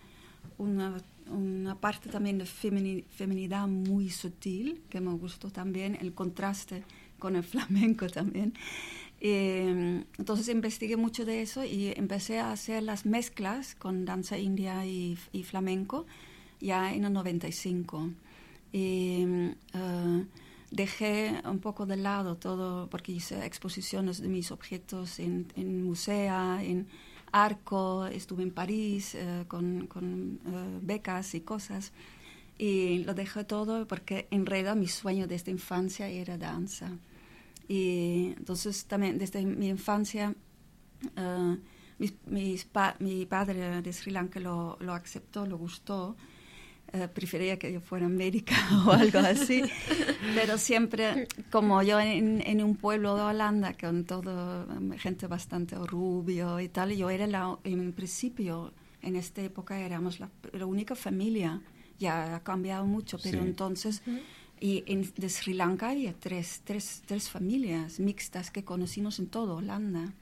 [0.58, 6.84] una, una parte también de feminidad muy sutil, que me gustó también, el contraste
[7.18, 8.54] con el flamenco también.
[9.20, 14.86] Eh, entonces investigué mucho de eso y empecé a hacer las mezclas con danza india
[14.86, 16.06] y, y flamenco
[16.60, 18.10] ya en el 95.
[18.72, 19.24] Y,
[19.74, 20.24] uh,
[20.72, 26.62] dejé un poco de lado todo, porque hice exposiciones de mis objetos en, en musea,
[26.62, 26.88] en
[27.30, 31.92] Arco, estuve en París eh, con, con eh, becas y cosas,
[32.58, 36.90] y lo dejé todo porque en realidad mi sueño desde infancia era danza.
[37.68, 40.34] Y entonces también desde mi infancia,
[41.16, 41.56] uh,
[42.98, 46.16] mi padre de Sri Lanka lo, lo aceptó, lo gustó,
[46.94, 48.54] eh, prefería que yo fuera médica
[48.86, 49.62] o algo así,
[50.34, 54.66] pero siempre, como yo en, un pueblo de Holanda, con todo,
[54.98, 60.28] gente bastante rubio y tal, yo era la, en principio, en esta época éramos la,
[60.66, 61.62] única familia,
[61.98, 64.02] ya ha cambiado mucho, pero entonces...
[64.60, 69.54] Y en, de Sri Lanka había tres, tres, tres familias mixtas que conocimos en toda
[69.54, 70.12] Holanda.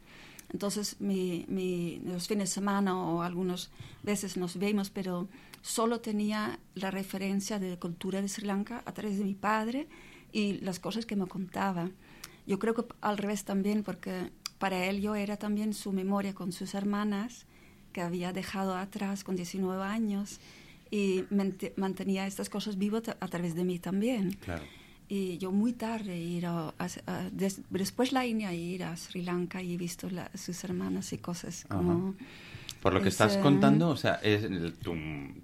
[0.50, 3.70] Entonces, mi, mi, los fines de semana o algunas
[4.02, 5.28] veces nos vemos, pero
[5.62, 9.88] solo tenía la referencia de la cultura de Sri Lanka a través de mi padre
[10.32, 11.90] y las cosas que me contaba.
[12.46, 16.52] Yo creo que al revés también, porque para él yo era también su memoria con
[16.52, 17.46] sus hermanas,
[17.92, 20.40] que había dejado atrás con 19 años,
[20.90, 21.24] y
[21.76, 24.36] mantenía estas cosas vivas a, través de mí también.
[25.08, 26.74] Y yo muy tarde ir a,
[27.70, 32.14] después la India ir a Sri Lanka y he visto sus hermanas y cosas como
[32.80, 34.94] Por lo que Es, estás contando, o sea, es el- tu,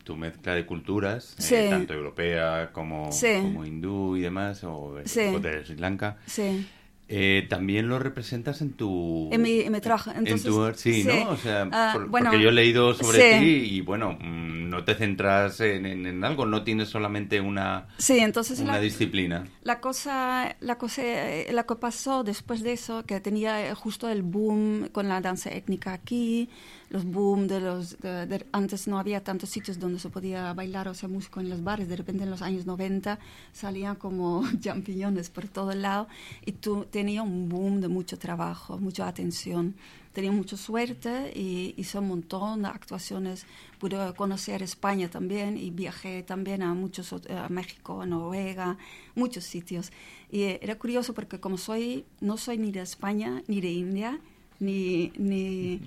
[0.04, 3.28] tu mezcla de culturas, eh, tanto europea como, Sí.
[3.42, 5.20] como hindú y demás, o, Sí.
[5.34, 6.66] o de Sri Lanka, Sí.
[7.08, 9.28] eh, también lo representas en tu...
[9.32, 11.08] En mi- en mi trabajo, en entonces, tu- sí, sí.
[11.08, 11.30] ¿no?
[11.30, 13.38] O sea, Ah, por- bueno, porque yo he leído sobre sí.
[13.38, 17.86] ti y, bueno, mm, no te centras en, en- en algo, no tienes solamente una,
[17.98, 19.46] Sí, entonces una la, disciplina.
[19.62, 24.22] la cosa, la cosa, eh, la que pasó después de eso, que tenía justo el
[24.22, 26.48] boom con la danza étnica aquí,
[26.90, 30.86] los boom de los, de- de- antes no había tantos sitios donde se podía bailar
[30.88, 33.18] o hacer música en los bares, de repente en los años 90
[33.52, 36.06] salían como champiñones por todo el lado
[36.44, 39.74] y tú tenía un boom de mucho trabajo, mucha atención.
[40.12, 43.44] Tenía mucha suerte y hice un montón de actuaciones.
[43.78, 48.78] Pude conocer España también y viajé también a muchos, a México, a Noruega,
[49.14, 49.92] muchos sitios.
[50.32, 54.18] Y eh, era curioso porque como soy, no soy ni de España ni de India,
[54.58, 55.82] ni, ni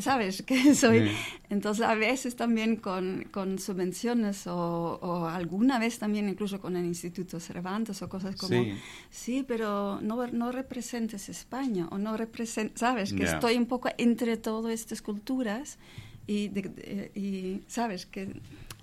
[0.00, 0.42] ¿sabes?
[0.42, 1.08] Que soy.
[1.08, 1.14] Sí.
[1.50, 6.84] Entonces, a veces también con, con subvenciones o, o alguna vez también incluso con el
[6.86, 8.72] Instituto Cervantes o cosas como, Sí.
[9.10, 13.12] sí, pero no, no representes España o no representes, ¿sabes?
[13.12, 13.34] Que Ya.
[13.34, 15.78] estoy un poco entre todas estas culturas
[16.26, 18.06] y, de- de- y ¿sabes?
[18.06, 18.32] Que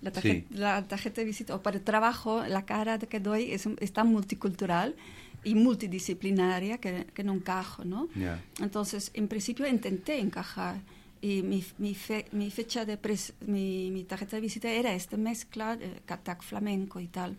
[0.02, 0.56] la tarjeta, Sí.
[0.58, 4.08] la tarjeta de visita o para el trabajo, la cara que doy es, es tan
[4.08, 4.96] multicultural
[5.44, 8.08] y multidisciplinaria que, que no encajo, ¿no?
[8.16, 8.42] Ya.
[8.62, 10.82] Entonces, en principio intenté encajar
[11.22, 15.18] y mi, mi, fe- mi fecha de pres- mi, mi tarjeta de visita era esta
[15.18, 17.38] mezcla, eh, Katak flamenco y tal.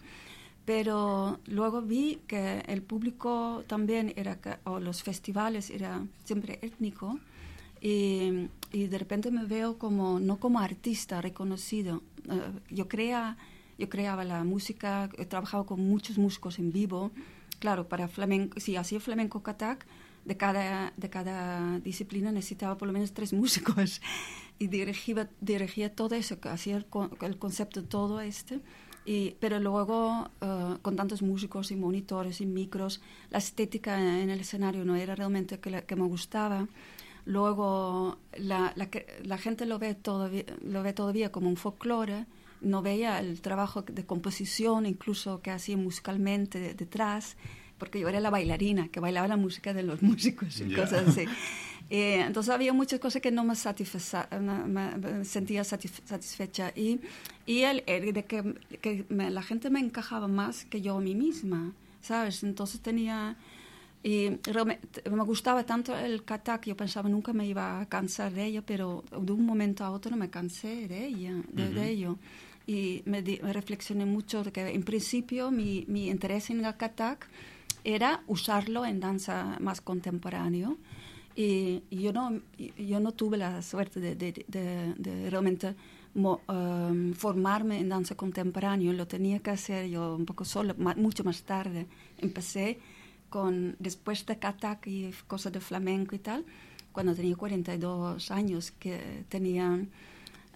[0.64, 7.18] Pero luego vi que el público también era, o los festivales era siempre étnico
[7.80, 12.02] y, y de repente me veo como, no como artista reconocido.
[12.30, 13.36] Eh, yo, crea,
[13.78, 17.10] yo creaba la música, he trabajado con muchos músicos en vivo.
[17.58, 19.86] Claro, para flamenco, si hacía flamenco Katak,
[20.30, 24.00] de cada, de cada disciplina necesitaba por lo menos tres músicos
[24.62, 26.86] y dirigía, dirigía todo eso, hacía el,
[27.30, 28.60] el concepto todo este.
[29.04, 34.40] Y, pero luego, eh, con tantos músicos y monitores y micros, la estética en el
[34.40, 36.68] escenario no era realmente que, que me gustaba.
[37.24, 38.72] Luego, la,
[39.24, 42.26] la, gente lo ve, todavía, lo ve todavía como un folclore,
[42.60, 47.36] no veía el trabajo de composición, incluso que hacía musicalmente de- detrás,
[47.80, 50.76] porque yo era la bailarina, que bailaba la música de los músicos y Ya.
[50.76, 51.24] cosas así.
[51.90, 53.54] Eh, entonces había muchas cosas que no me,
[54.68, 57.00] me- sentía satisf- satisfecha y,
[57.46, 61.00] y el, el de que, que me- la gente me encajaba más que yo a
[61.00, 62.44] mí misma, ¿sabes?
[62.44, 63.36] Entonces tenía...
[64.02, 64.30] Y
[65.10, 69.04] me gustaba tanto el katak, yo pensaba nunca me iba a cansar de ella, pero
[69.10, 71.80] de un momento a otro me cansé de ella, de, de Ujú.
[71.80, 72.18] ello.
[72.66, 76.76] Y me, di- me reflexioné mucho de que en principio mi, mi interés en el
[76.78, 77.28] katak
[77.84, 80.76] era usarlo en danza más contemporáneo.
[81.36, 82.40] Y, yo, no,
[82.76, 85.74] yo no tuve la suerte de, de- de- de realmente
[86.14, 88.92] mo- em, formarme en danza contemporánea.
[88.92, 91.86] Lo tenía que hacer yo un poco solo, ma- mucho más tarde.
[92.18, 92.78] Empecé
[93.30, 96.44] con, después de Katak y cosas de flamenco y tal,
[96.92, 99.78] cuando tenía 42 años, que tenía,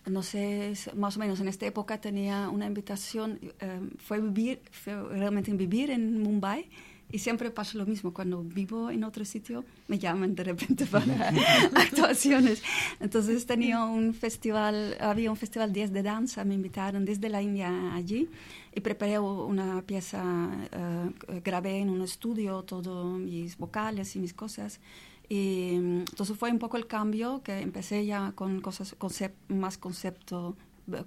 [0.07, 5.01] no sé, más o menos en esta época tenía una invitación, eh, fue, vivir, fue
[5.17, 6.69] realmente en vivir en Mumbai.
[7.13, 11.05] Y siempre pasa lo mismo, cuando vivo en otro sitio me llaman de repente para
[11.75, 12.63] actuaciones.
[12.99, 17.95] Entonces tenía un festival, había un festival 10 de danza, me invitaron desde la India
[17.95, 18.29] allí
[18.75, 24.81] y preparé una pieza, eh, grabé en un estudio todos mis vocales y mis cosas.
[25.29, 29.79] Y mm, entonces fue un poco el cambio, que empecé ya con cosas concep- más
[29.79, 30.57] concepto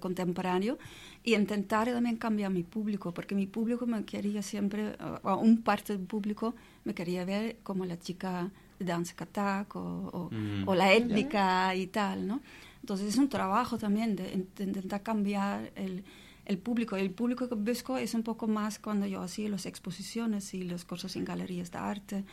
[0.00, 0.78] contemporáneo
[1.22, 5.62] y intentar también cambiar mi público, porque mi público me quería siempre, eh, o un
[5.62, 10.68] parte del público me quería ver como la chica de danza katak o, o, Mm.
[10.68, 12.40] o la étnica y tal, ¿no?
[12.80, 16.04] Entonces es un trabajo también de, in- de intentar cambiar el,
[16.46, 16.96] el público.
[16.96, 20.84] El público que busco es un poco más cuando yo hacía las exposiciones y las
[20.84, 22.24] cosas en galerías de arte.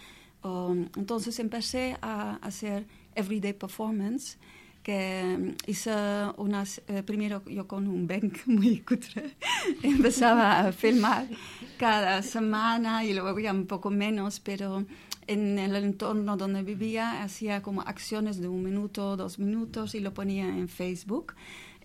[0.44, 4.38] Um, entonces empecé a hacer everyday performance,
[4.86, 5.92] que mm, hice
[6.38, 9.36] unas, eh, primero yo con un bank muy cutre,
[9.84, 11.28] empezaba a filmar
[11.78, 14.86] cada semana y luego ya un poco menos, pero
[15.26, 20.14] en el entorno donde vivía hacía como acciones de un minuto, dos minutos y lo
[20.14, 21.34] ponía en Facebook.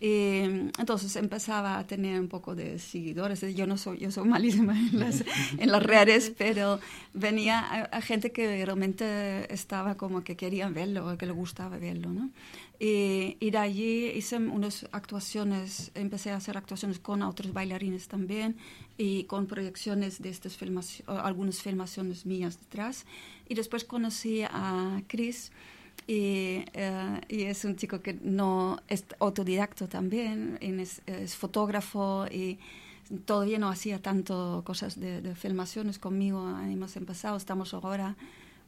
[0.03, 0.41] Y
[0.79, 3.41] entonces empezaba a tener un poco de seguidores.
[3.55, 5.23] Yo no soy, yo soy malísima en las,
[5.59, 6.81] en las redes, pero
[7.13, 12.09] venía a, a gente que realmente estaba como que querían verlo, que le gustaba verlo,
[12.09, 12.31] ¿no?
[12.83, 18.57] Y, y de allí hice unas actuaciones, empecé a hacer actuaciones con otros bailarines también
[18.97, 23.05] y con proyecciones de estas filmaciones, algunas filmaciones mías detrás.
[23.51, 25.53] Y después conocí a Chris
[26.07, 32.59] Y, eh, y, es un chico que no es autodidacto también, es, es, fotógrafo y
[33.27, 36.49] todavía no hacía tanto cosas de, de, filmaciones conmigo.
[36.61, 38.17] Hemos empezado, estamos ahora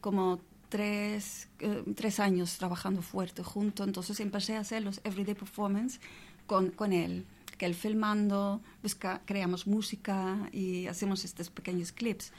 [0.01, 0.39] como
[0.73, 5.99] tres, eh, tres años trabajando fuerte juntos, entonces empecé a hacer los everyday performance
[6.47, 7.27] con, con él
[7.59, 12.31] que él filmando, busca, creamos música y hacemos estos pequeños clips.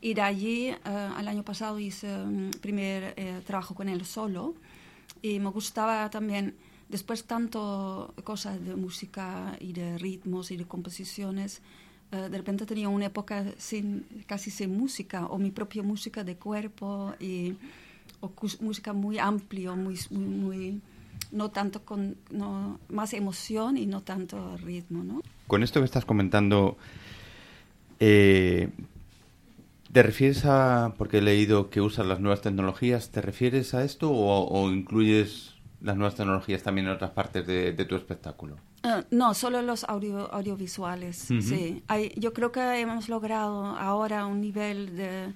[0.00, 4.54] Y de allí, uh, el año pasado hice un primer eh, trabajo con él solo
[5.20, 6.54] y me gustaba también,
[6.88, 11.60] después tanto cosas de música y de ritmos y de composiciones,
[12.12, 16.36] uh, de repente tenía una época sin, casi sin música o mi propia música de
[16.36, 17.56] cuerpo y
[18.20, 20.80] o música muy amplia, muy,
[21.32, 25.22] no tanto con no, más emoción y no tanto ritmo, ¿no?
[25.46, 26.76] Con esto que estás comentando,
[27.98, 28.68] eh,
[29.92, 34.10] ¿te refieres a, porque he leído que usas las nuevas tecnologías, ¿te refieres a esto
[34.12, 38.56] o, incluyes las nuevas tecnologías también en otras partes de tu espectáculo?
[38.82, 41.42] Uh, no, solo los audio, audiovisuales, uh -huh.
[41.42, 41.82] sí.
[41.86, 45.34] Hay, yo creo que hemos logrado ahora un nivel de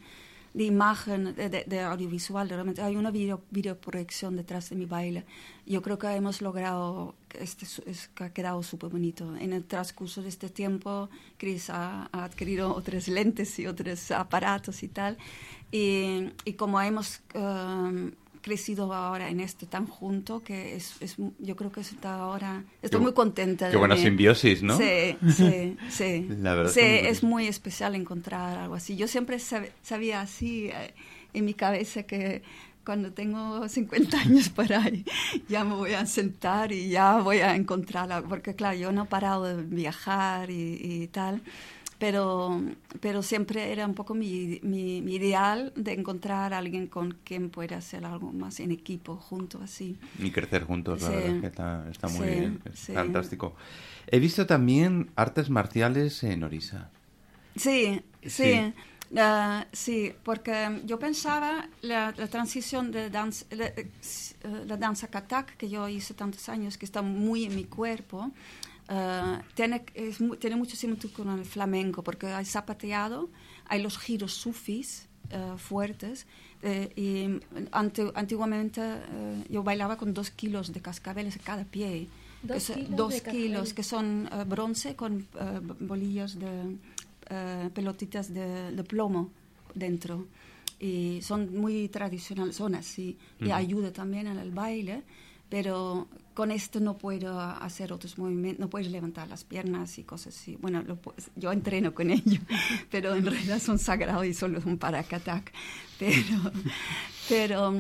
[0.55, 5.25] de imagen, de, de, de, audiovisual, realmente hay una video, videoproyección detrás de mi baile.
[5.67, 9.35] Yo creo que hemos logrado, este es, que ha quedado súper bonito.
[9.37, 14.85] En el transcurso de este tiempo, Chris ha, ha, adquirido otros lentes y otros aparatos
[14.85, 15.19] y tal.
[15.73, 18.13] Y, y como hemos um,
[18.45, 23.01] crecido ahora en esto tan junto que es, es yo creo que está ahora estoy
[23.01, 24.03] qué, muy contenta qué buena mí.
[24.03, 28.75] simbiosis no sí sí sí, La verdad sí es, muy es muy especial encontrar algo
[28.75, 28.97] así.
[28.97, 30.93] Yo siempre sab sabía así eh,
[31.33, 32.43] en mi cabeza que
[32.85, 35.07] cuando tengo 50 años por ahí,
[35.49, 39.05] ya me voy a sentar y ya voy a encontrar algo, porque claro, yo no
[39.05, 41.41] he parado de viajar y, y tal,
[42.05, 42.61] pero,
[43.01, 47.49] pero siempre era un poco mi, mi, mi, ideal de encontrar a alguien con quien
[47.49, 49.97] pueda hacer algo más en equipo, juntos, así.
[50.19, 51.15] Y crecer juntos, la Sí.
[51.15, 52.93] verdad es que está, está muy Sí, bien, es sí.
[52.93, 53.55] fantástico.
[54.07, 56.91] He visto también artes marciales en Orisa.
[57.57, 58.29] Sí, Sí.
[58.29, 58.73] sí.
[59.17, 63.87] Ah, sí, porque yo pensaba la, la transición de danza, la, eh,
[64.67, 68.31] la danza katak, que yo hice tantos años, que está muy en mi cuerpo,
[68.89, 73.29] ah, tiene, es tiene mucho similitud con el flamenco, porque hay zapateado,
[73.67, 76.27] hay los giros sufis ah, fuertes,
[76.63, 77.41] eh, y
[77.73, 82.09] ante- antiguamente eh, yo bailaba con dos kilos de cascabeles en cada pie.
[82.43, 85.27] Dos que son- kilos dos kilos, que son eh, bronce con
[85.81, 86.77] bolillas de
[87.75, 89.31] pelotitas de, de plomo
[89.75, 90.27] dentro.
[90.79, 93.17] Y son muy tradicionales, son así.
[93.41, 93.55] Y Ujú.
[93.55, 95.03] ayuda también en el baile,
[95.49, 100.37] pero con esto no puedo hacer otros movimientos, no puedes levantar las piernas y cosas
[100.37, 100.57] así.
[100.61, 100.99] Bueno, lo
[101.37, 102.41] yo entreno con ello,
[102.91, 105.53] pero en realidad son sagrados y solo son para katak.
[105.99, 106.53] Pero,
[107.29, 107.73] pero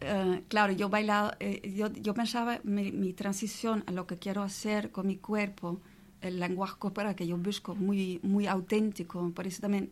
[0.00, 4.42] eh, claro, yo bailaba, eh, yo, yo pensaba mi, mi transición a lo que quiero
[4.42, 5.80] hacer con mi cuerpo,
[6.20, 9.90] el lenguaje corporal que yo busco muy, muy auténtico, por eso también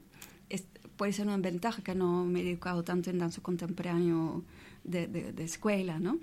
[0.49, 0.65] es-
[0.97, 4.45] puede ser una ventaja que no me he dedicado tanto en danza contemporáneo
[4.85, 6.19] de, de- de escuela, ¿no?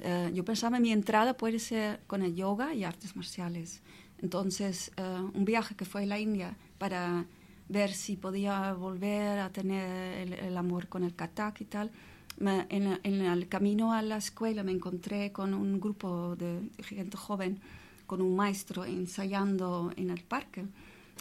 [0.00, 3.82] Eh, yo pensaba mi entrada puede ser con el yoga y artes marciales.
[4.22, 5.02] Entonces, eh,
[5.34, 7.26] un viaje que fue a la India para
[7.68, 11.90] ver si podía volver a tener el, amor con el katak y tal.
[12.38, 17.16] Me- en, en el camino a la escuela me encontré con un grupo de gente
[17.16, 17.60] joven,
[18.06, 20.66] con un maestro ensayando en el parque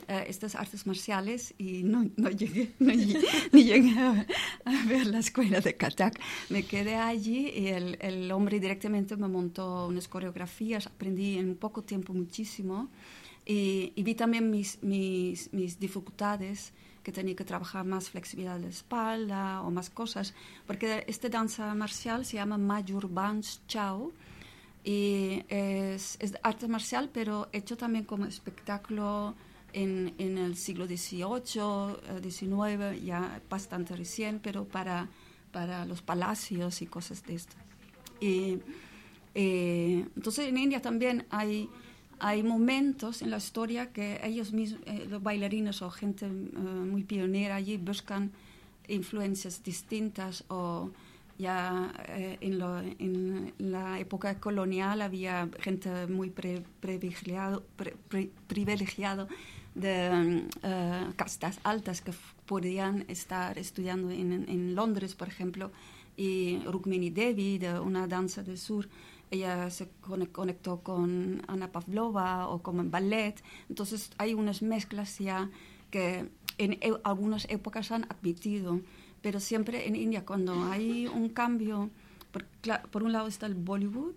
[0.07, 4.25] eh, estas artes marciales y no, no llegué, no llegué, ni llegué a,
[4.65, 6.19] a ver la escuela de Katak.
[6.49, 11.83] Me quedé allí y el, el hombre directamente me montó unas coreografías, aprendí en poco
[11.83, 12.89] tiempo muchísimo
[13.45, 18.69] y, y vi también mis, mis, mis dificultades que tenía que trabajar más flexibilidad de
[18.69, 20.33] espalda o más cosas,
[20.65, 24.11] porque esta danza marcial se llama Majur Bans Chao
[24.83, 29.35] y es, es arte marcial, pero hecho también como espectáculo
[29.73, 35.09] en, en el siglo XVIII, eh, XIX, ya bastante recién, pero para,
[35.51, 37.55] para los palacios y cosas de esto.
[38.21, 38.59] Y,
[39.35, 41.69] eh, entonces en India también hay,
[42.19, 47.03] hay momentos en la historia que ellos mismos, eh, los bailarines o gente eh, muy
[47.03, 48.31] pionera allí buscan
[48.87, 50.91] influencias distintas o
[51.39, 58.31] ya eh, en, lo- en la época colonial había gente muy pre- privilegiado, pre- pri-
[58.47, 59.27] privilegiado
[59.75, 62.13] de eh, castas altas que
[62.45, 65.71] podían estar estudiando en, en- Londres, por ejemplo,
[66.17, 68.87] y Rukmini Devi, de una danza del sur,
[69.31, 73.41] ella se cone- conectó con Ana Pavlova o con ballet.
[73.69, 75.49] Entonces hay unas mezclas ya
[75.89, 78.79] que en e- algunas épocas han admitido,
[79.23, 81.89] pero siempre en India cuando hay un cambio
[82.31, 82.45] por,
[82.91, 84.15] por un lado está el Bollywood,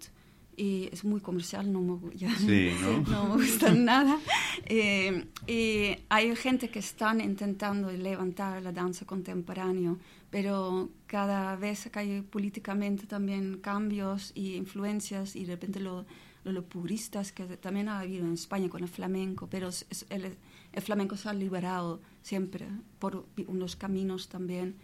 [0.56, 3.00] y es muy comercial, no me, ya, sí, ¿no?
[3.10, 4.18] no me gusta nada.
[4.64, 9.94] Eh, y hay gente que están intentando levantar la danza contemporánea,
[10.30, 16.06] pero cada vez que hay políticamente también cambios y influencias y de repente lo,
[16.44, 19.68] los puristas que también ha habido en España con el flamenco, pero
[20.10, 20.36] el,
[20.72, 22.66] el, flamenco se ha liberado siempre
[22.98, 24.76] por unos caminos también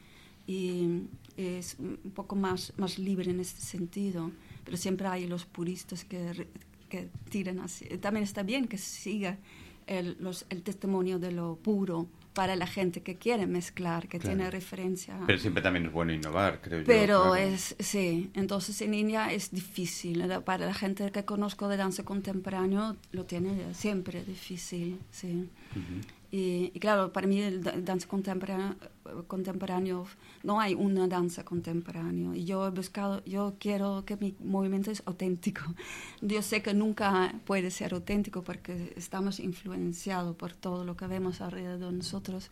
[0.47, 1.05] y
[1.37, 4.33] es un poco más, más libre en este sentido
[4.65, 6.49] pero siempre hay los puristas que,
[6.89, 7.87] que tiran así.
[7.99, 9.39] También está bien que siga
[9.87, 14.51] el, los, el testimonio de lo puro para la gente que quiere mezclar, que tiene
[14.51, 15.19] referencia.
[15.27, 16.87] Pero siempre también es bueno innovar, creo yo.
[16.87, 20.25] Pero es, sí, entonces en India es difícil.
[20.45, 25.49] Para la gente que conozco de danza contemporánea lo tiene siempre difícil, sí.
[26.35, 28.75] Y, claro, para mí el danza contemporáneo,
[29.27, 30.07] contemporáneo,
[30.43, 32.35] no hay una danza contemporánea.
[32.35, 35.61] Y yo he buscado, yo quiero que mi movimiento es auténtico.
[36.23, 41.43] Yo sé que nunca puede ser auténtico porque estamos influenciados por todo lo que vemos
[41.43, 42.51] alrededor de nosotros.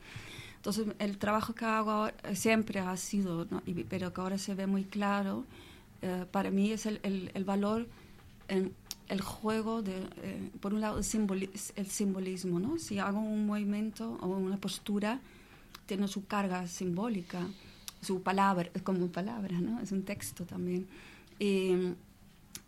[0.56, 3.46] Entonces, el trabajo que hago siempre ha sido,
[3.88, 5.46] pero que ahora se ve muy claro,
[6.02, 7.86] eh, para mí es el, el, el valor
[8.48, 8.74] en,
[9.10, 12.78] el juego de, eh, por un lado, el, simbolismo, ¿no?
[12.78, 15.20] Si hago un movimiento o una postura,
[15.86, 17.44] tiene su carga simbólica,
[18.00, 19.80] su palabra, como palabra, ¿no?
[19.80, 20.86] Es un texto también.
[21.40, 21.96] Y,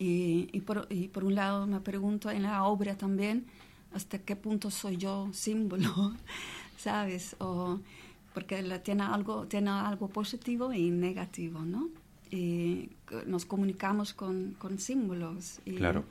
[0.00, 3.46] y, por, y, por, un lado me pregunto en la obra también,
[3.94, 6.12] hasta qué punto soy yo símbolo,
[6.76, 7.36] ¿sabes?
[7.38, 7.78] O,
[8.34, 11.88] porque tiene algo, tiene algo positivo y negativo, ¿no?
[12.32, 12.90] Y
[13.26, 15.60] nos comunicamos con, con símbolos.
[15.76, 16.04] Claro.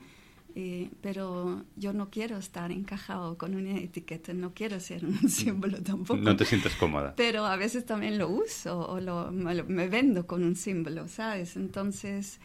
[0.54, 5.82] Eh, pero yo no quiero estar encajado con una etiqueta, no quiero ser un símbolo
[5.82, 6.20] tampoco.
[6.20, 7.14] No te sientes cómoda.
[7.16, 11.56] Pero a veces también lo uso o lo, me, vendo con un símbolo, ¿sabes?
[11.56, 12.38] Entonces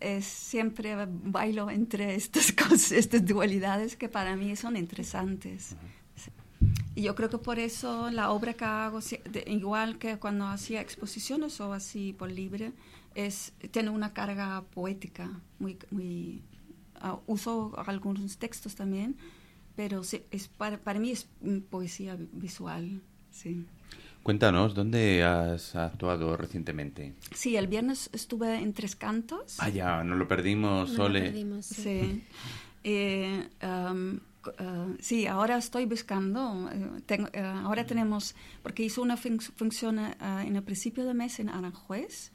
[0.00, 5.76] es siempre bailo entre estas cosas, estas dualidades que para mí son interesantes.
[6.96, 9.00] Y yo creo que por eso la obra que hago,
[9.46, 12.72] igual que cuando hacía exposiciones o así por libre,
[13.14, 16.42] es, tiene una carga poética muy, muy
[17.06, 19.18] Ah, uso algunos textos también,
[19.76, 20.00] pero
[20.30, 21.28] es para, para mí es
[21.68, 23.66] poesía visual, sí.
[24.22, 27.12] Cuéntanos, ¿dónde has actuado recientemente?
[27.34, 29.56] Sí, el viernes estuve en Tres Cantos.
[29.58, 31.60] Ah, ya, no lo perdimos, Sole.
[31.60, 32.24] sí.
[32.86, 34.16] Eh, um,
[34.60, 40.40] uh, sí, ahora estoy buscando, eh, tengo, uh, ahora tenemos, porque hizo una función uh,
[40.40, 42.30] en el principio de mes en Aranjuez,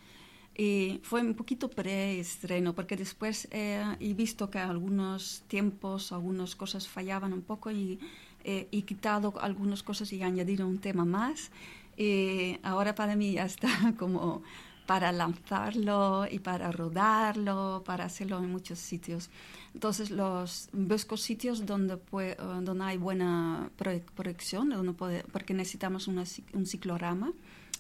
[0.60, 6.86] y fue un poquito preestreno, porque después eh, he visto que algunos tiempos, algunas cosas
[6.86, 7.98] fallaban un poco y
[8.44, 11.50] eh, he quitado algunas cosas y añadido un tema más.
[11.96, 14.44] Y ahora para mí ya está como
[14.86, 19.30] para lanzarlo y para rodarlo, para hacerlo en muchos sitios.
[19.74, 23.72] Entonces los busco sitios donde, puede, donde hay buena
[24.14, 27.32] proyección, donde puede, porque necesitamos una, un ciclorama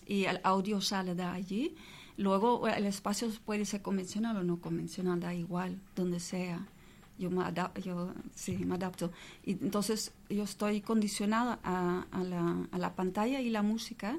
[0.07, 1.75] y el audio sale de allí
[2.19, 6.67] Luego el espacio puede ser convencional o no convencional, da igual, donde sea.
[7.17, 7.41] Yo me,
[7.81, 9.13] yo, sí, me adapto.
[9.45, 14.17] Y entonces yo estoy condicionada a, a, la, a, la, pantalla y la música,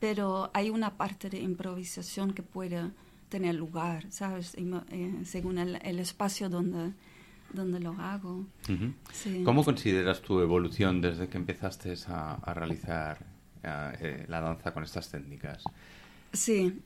[0.00, 2.90] pero hay una parte de improvisación que puede
[3.28, 4.56] tener lugar, ¿sabes?
[4.56, 6.94] Eh, según el, el, espacio donde,
[7.52, 8.44] donde lo hago.
[9.12, 9.44] sí.
[9.44, 13.24] ¿Cómo consideras tu evolución desde que empezaste a, a realizar
[13.62, 15.62] eh, la danza con estas técnicas?
[16.36, 16.82] Sí.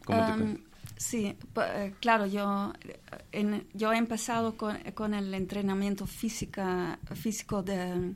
[0.96, 2.72] sí, eh, claro, yo,
[3.74, 8.14] yo he empezado con, con el entrenamiento física, físico de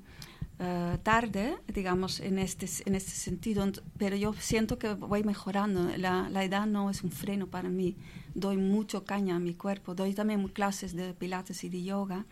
[0.61, 3.67] eh, tarde, digamos, en este, en este sentido,
[3.99, 5.91] pero yo siento que voy mejorando.
[5.97, 7.97] La, la, edad no es un freno para mí.
[8.35, 9.97] Doy mucho caña a mi cuerpo.
[9.97, 12.25] Doy también clases de pilates y de yoga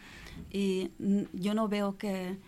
[0.51, 0.93] y
[1.33, 2.39] yo no veo que,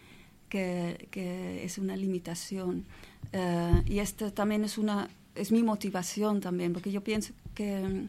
[0.49, 2.85] que, que es una limitación.
[3.33, 8.09] Uh, y esto también es una es mi motivación también, porque yo pienso que,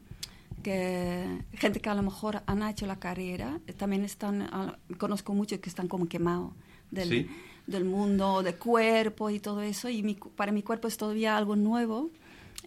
[0.63, 5.59] que gente que a lo mejor han hecho la carrera, también están, ah, conozco muchos
[5.59, 6.53] que están como quemados
[6.91, 7.29] del,
[7.67, 11.55] del mundo, de cuerpo y todo eso, y mi, para mi cuerpo es todavía algo
[11.55, 12.11] nuevo.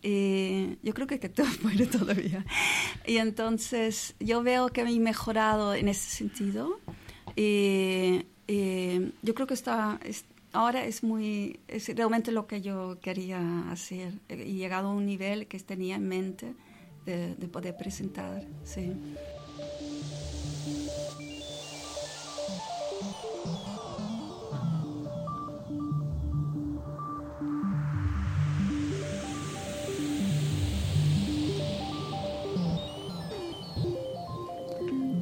[0.03, 2.45] Y yo creo que, que todo puede todavía.
[3.07, 6.81] Y entonces yo veo que he mejorado en ese sentido.
[7.37, 9.99] Y, y yo creo que está,
[10.53, 15.47] ahora es muy, es realmente lo que yo quería hacer y llegado a un nivel
[15.47, 16.55] que tenía en mente
[17.05, 18.93] de, de poder presentar, sí.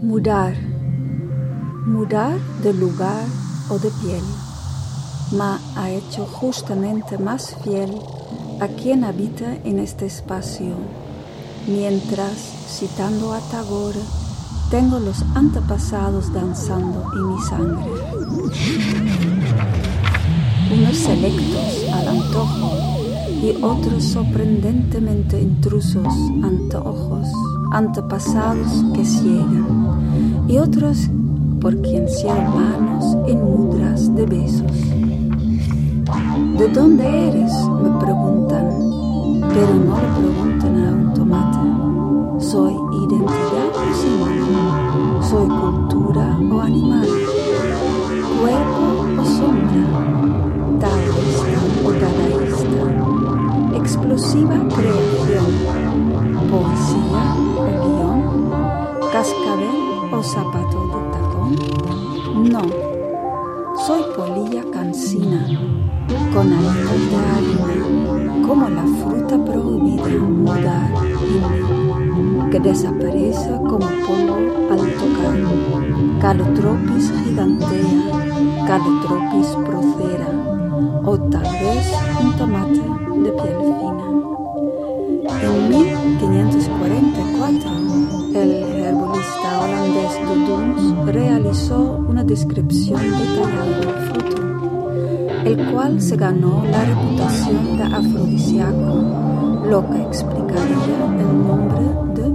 [0.02, 0.54] Mudar.
[1.86, 3.26] Mudar de lugar
[3.68, 4.45] o de piel.
[5.32, 7.90] Ma ha hecho justamente más fiel
[8.60, 10.74] a quien habita en este espacio,
[11.66, 12.32] mientras,
[12.68, 13.98] citando a Tagore,
[14.70, 17.90] tengo los antepasados danzando en mi sangre.
[20.72, 22.70] Unos selectos al antojo
[23.42, 27.26] y otros sorprendentemente intrusos ante ojos,
[27.72, 31.08] antepasados que ciegan, y otros
[31.60, 34.85] por quien cierran manos en mudras de besos.
[36.58, 37.52] ¿De dónde eres?
[37.82, 38.66] me preguntan,
[39.52, 42.42] pero no le preguntan a un tomate.
[42.42, 45.22] ¿Soy identidad o símbolo?
[45.22, 47.08] ¿Soy cultura o animal?
[48.40, 49.84] ¿Cuerpo o sombra?
[50.80, 52.84] Taoísta o dadaísta?
[53.76, 55.50] ¿Explosiva creación?
[56.50, 57.22] ¿Poesía
[57.58, 58.20] o guion?
[59.12, 59.78] ¿Cascabel
[60.10, 61.52] o zapato de tacón?
[62.50, 62.62] No,
[63.86, 65.46] soy polilla cansina
[66.36, 70.92] con harina, como la fruta prohibida mudar
[72.50, 74.36] que desaparece como polvo
[74.70, 75.38] al tocar.
[76.20, 80.28] Calotropis gigantea, Calotropis procera,
[81.06, 81.86] o tal vez
[82.22, 82.84] un tomate
[83.22, 84.35] de piel fina.
[95.72, 102.30] Cual se ganó la reputación de afrodisíaco, lo que explicaría el nombre de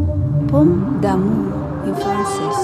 [0.49, 1.53] pomme d'amour
[1.87, 2.59] en francés,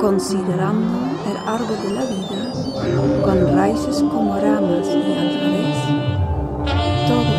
[0.00, 0.96] considerando
[1.30, 2.24] el árbol de la vida
[3.24, 5.80] con raíces como ramas y al revés.
[7.08, 7.33] Todo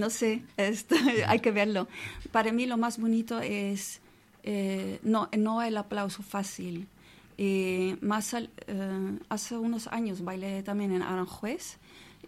[0.00, 0.96] no sé, esto,
[1.28, 1.86] hay que verlo.
[2.32, 4.00] Para mí lo más bonito es
[4.42, 6.88] eh, no, no el aplauso fácil.
[7.38, 8.48] Eh, más eh,
[9.28, 11.78] hace unos años bailé también en Aranjuez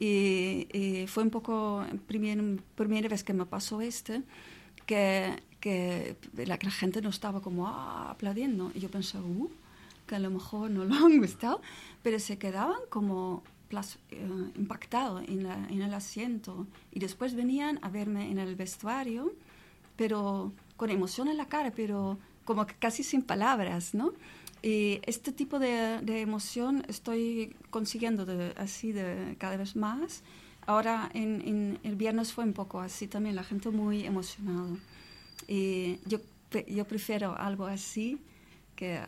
[0.00, 2.42] y, fue un poco primera,
[2.76, 4.22] primera vez que me pasó este
[4.86, 9.50] que, que la, la, gente no estaba como ah, aplaudiendo y yo pensaba uh,
[10.06, 11.60] que a lo mejor no lo han gustado
[12.02, 13.42] pero se quedaban como
[13.72, 19.32] Uh, impactado en, la, en, el asiento y después venían a verme en el vestuario,
[19.96, 24.12] pero con emoción en la cara, pero como casi sin palabras, ¿no?
[24.62, 30.22] Y este tipo de, de emoción estoy consiguiendo de, así de cada vez más.
[30.66, 34.76] Ahora en, en, el viernes fue un poco así también, la gente muy emocionada.
[35.48, 36.18] Y yo,
[36.68, 38.20] yo prefiero algo así
[38.76, 39.00] que,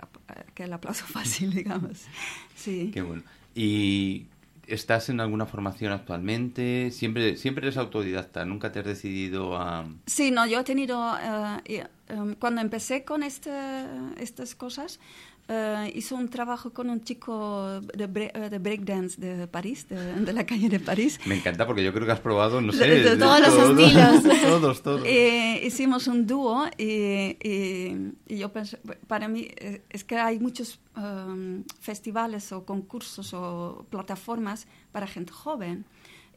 [0.54, 2.06] que el aplauso fácil, digamos.
[2.56, 2.90] Sí.
[2.94, 3.24] Qué bueno.
[3.54, 4.26] Y
[4.66, 6.90] ¿Estás en alguna formación actualmente?
[6.90, 8.44] ¿Siempre, siempre eres autodidacta?
[8.44, 9.86] ¿Nunca te has decidido a...?
[10.06, 10.98] Sí, no, yo he tenido...
[11.00, 13.50] Uh, cuando empecé con este,
[14.18, 15.00] estas cosas,
[15.48, 20.32] uh, hice un trabajo con un chico de, bre de breakdance de París, de, de,
[20.32, 21.20] la calle de París.
[21.26, 22.86] Me encanta porque yo creo que has probado, no sé...
[22.86, 24.40] De, de todos los todo, estilos.
[24.42, 25.02] todos, todos.
[25.04, 29.48] Eh, hicimos un dúo y, y, y, yo pensé, para mí
[29.90, 35.84] es que hay muchos um, festivales o concursos o plataformas para gente joven.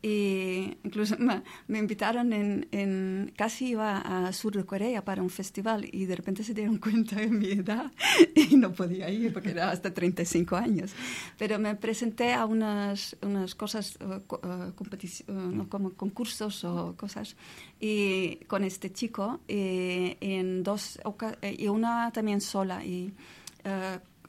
[0.01, 5.29] Y incluso me, me invitaron en, en, casi iba a sur de Corea para un
[5.29, 7.91] festival y de repente se dieron cuenta de mi edad
[8.35, 10.91] y no podía ir porque era hasta 35 años.
[11.37, 17.35] Pero me presenté a unas, unas cosas, uh, uh, uh, como concursos o cosas,
[17.79, 20.99] y con este chico y, en dos,
[21.41, 22.83] y una también sola.
[22.85, 23.13] Y,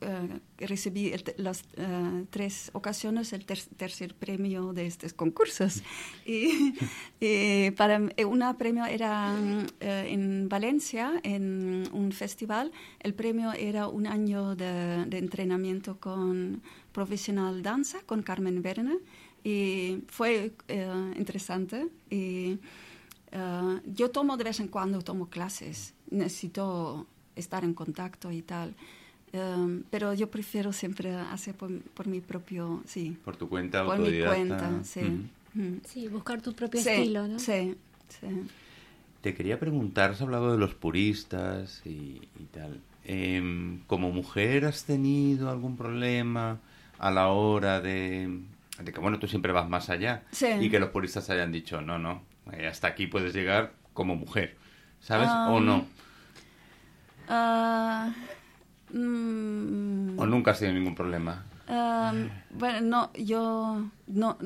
[0.00, 5.82] Uh, recibí el, las uh, tres ocasiones el ter tercer premio de estos concursos.
[6.24, 6.74] Y,
[7.20, 12.70] y para una premio era uh, en Valencia, en un festival.
[13.00, 18.98] El premio era un año de, de entrenamiento con profesional danza, con Carmen Verne.
[19.42, 20.52] Y fue
[21.16, 21.88] interesante.
[22.10, 22.58] Y
[23.86, 25.94] yo tomo de vez en cuando, tomo clases.
[26.10, 28.74] Necesito estar en contacto y tal.
[29.32, 33.16] Um, pero yo prefiero siempre hacer por, por, mi propio, sí.
[33.24, 35.00] Por tu cuenta, Por mi cuenta, sí.
[35.00, 35.80] Mm -hmm.
[35.84, 37.38] Sí, buscar tu propio sí, estilo, ¿no?
[37.38, 37.76] Sí,
[38.08, 38.26] sí.
[39.20, 42.80] Te quería preguntar, has hablado de los puristas y, y tal.
[43.04, 46.60] Eh, ¿Como mujer has tenido algún problema
[46.98, 48.40] a la hora de,
[48.82, 50.46] de, que, bueno, tú siempre vas más allá sí.
[50.60, 52.22] y que los puristas hayan dicho, no, no,
[52.52, 54.56] eh, hasta aquí puedes llegar como mujer,
[55.00, 55.28] ¿sabes?
[55.28, 55.86] Um, ¿O no?
[57.28, 58.12] Uh...
[58.92, 60.18] Mm.
[60.18, 61.44] ¿O nunca has tenido ningún problema?
[61.68, 62.28] Um,
[62.58, 64.38] bueno, no, yo no,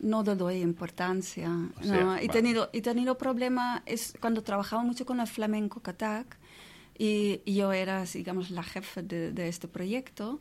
[0.00, 1.48] no le doy importancia.
[1.48, 2.16] no.
[2.16, 6.38] He, tenido, he tenido problema es cuando trabajaba mucho con el flamenco Katak
[6.98, 10.40] y, yo era, digamos, la jefe de, este proyecto.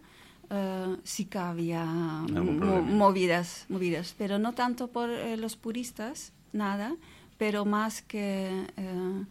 [0.49, 6.95] Uh, sí que había movidas, movidas, pero no tanto por eh, los puristas, nada,
[7.37, 8.67] pero más que...
[8.77, 9.23] Eh,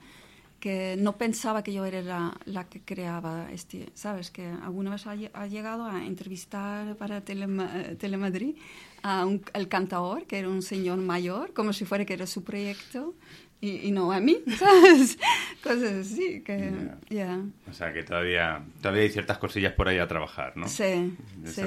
[0.63, 4.31] que no pensaba que yo era la, la, que creaba este, ¿sabes?
[4.31, 8.55] Que alguna vez ha, llegado a entrevistar para Telema, Telemadrid
[9.03, 12.45] a un, al cantador, que era un señor mayor, como si fuera que era su
[12.45, 13.17] proyecto,
[13.61, 15.19] y, no a mí, ¿sabes?
[15.65, 16.73] Cosas así, que,
[17.11, 17.41] ya.
[17.69, 20.69] O sea, que todavía, todavía hay ciertas cosillas por ahí a trabajar, ¿no?
[20.69, 21.63] Sí, sí.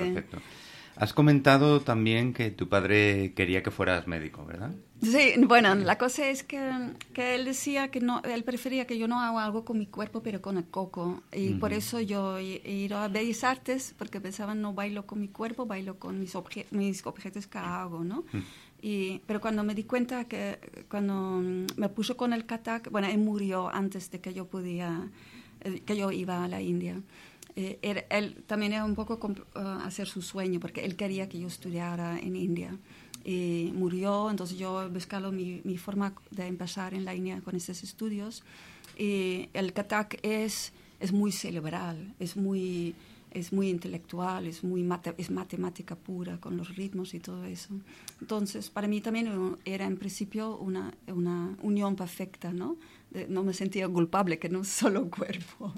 [0.98, 4.72] Has comentado también que tu padre quería que fueras médico, ¿verdad?
[5.02, 6.58] Sí, bueno, la cosa es que,
[7.14, 10.24] que, él decía que no, él prefería que yo no haga algo con mi cuerpo,
[10.24, 11.22] pero con el coco.
[11.34, 15.28] Y por eso yo he, ido a Bellas Artes, porque pensaba no bailo con mi
[15.28, 16.34] cuerpo, bailo con mis,
[16.72, 18.24] mis objetos que hago, ¿no?
[18.82, 21.42] Y, pero cuando me di cuenta que cuando
[21.76, 25.10] me puso con el katak, bueno, él murió antes de que yo podía,
[25.62, 27.02] eh, que yo iba a la India.
[27.56, 31.48] Eh, él también era un poco uh, hacer su sueño, porque él quería que yo
[31.48, 32.78] estudiara en India.
[33.74, 37.82] Murió, entonces yo he buscado mi, mi forma de empezar en la India con estos
[37.82, 38.44] estudios.
[38.98, 42.94] El Katak es, es muy cerebral, es muy,
[43.32, 44.88] es muy intelectual, es, muy
[45.18, 47.74] es matemática pura con los ritmos y todo eso.
[48.22, 52.78] Entonces, para mí también era en principio una, una unión perfecta, ¿no?
[53.30, 55.74] no me sentía culpable, que no solo cuerpo.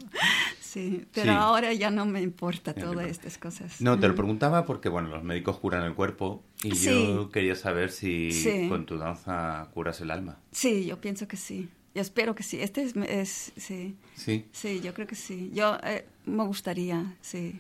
[0.78, 3.82] Sí, pero ahora ya no me importa todas estas cosas.
[3.82, 7.92] No, te lo preguntaba porque, bueno, los médicos curan el cuerpo y yo quería saber
[7.92, 8.30] si
[8.70, 10.38] con tu danza curas el alma.
[10.52, 11.70] Sí, yo pienso que sí.
[11.96, 12.62] Yo espero que sí.
[12.62, 13.96] Este es, sí.
[14.16, 14.46] Sí.
[14.52, 15.50] Sí, yo creo que sí.
[15.54, 17.60] Yo eh, me gustaría, sí.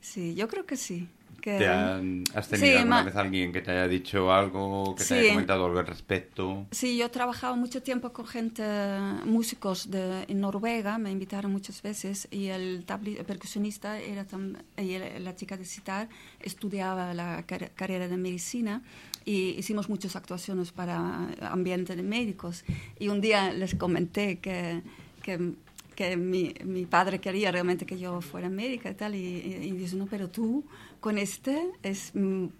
[0.00, 1.08] Sí, yo creo que sí.
[1.50, 5.78] ¿Has tenido alguna vez alguien que te haya dicho algo, que te haya comentado algo
[5.78, 6.66] al respecto?
[6.70, 8.62] Sí, yo he trabajado mucho tiempo con gente,
[9.24, 12.84] músicos de, en Noruega, me invitaron muchas veces y el,
[13.26, 14.26] percusionista era
[14.76, 16.08] y la chica de citar
[16.40, 18.82] estudiaba la carrera de medicina
[19.24, 22.64] y hicimos muchas actuaciones para ambiente de médicos.
[22.98, 24.82] Y un día les comenté que,
[25.22, 25.54] que
[25.92, 29.70] que mi, mi, padre quería realmente que yo fuera médica y tal, y, y, y
[29.72, 30.64] dice, no, pero tú
[31.00, 32.12] con este es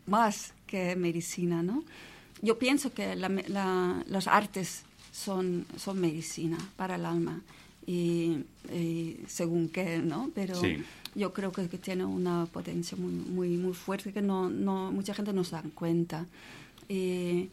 [0.07, 1.85] más que medicina, ¿no?
[2.43, 7.41] Yo pienso que las artes son, son medicina para el alma,
[7.87, 8.45] y,
[9.27, 10.31] según qué, ¿no?
[10.35, 10.61] Pero
[11.15, 15.15] yo creo que, que, tiene una potencia muy, muy, muy fuerte que no, no, mucha
[15.15, 16.27] gente no se da cuenta.
[16.89, 17.51] Y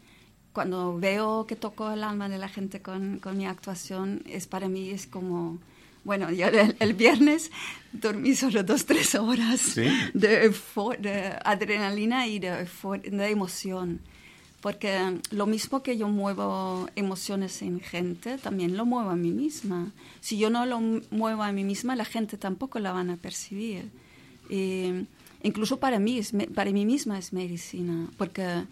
[0.52, 4.68] cuando veo que toco el alma de la gente con, con mi actuación, es para
[4.68, 5.58] mí es como
[6.02, 7.50] bueno, ya el, viernes
[7.92, 9.74] dormí solo dos, tres horas
[10.14, 12.66] de, adrenalina y de,
[13.28, 14.00] emoción.
[14.62, 19.90] Porque lo mismo que yo muevo emociones en gente, también lo muevo a mí misma.
[20.20, 20.80] Si yo no lo
[21.10, 23.90] muevo a mí misma, la gente tampoco la van a percibir.
[25.42, 26.20] incluso para mí,
[26.54, 28.64] para mí misma es medicina, porque,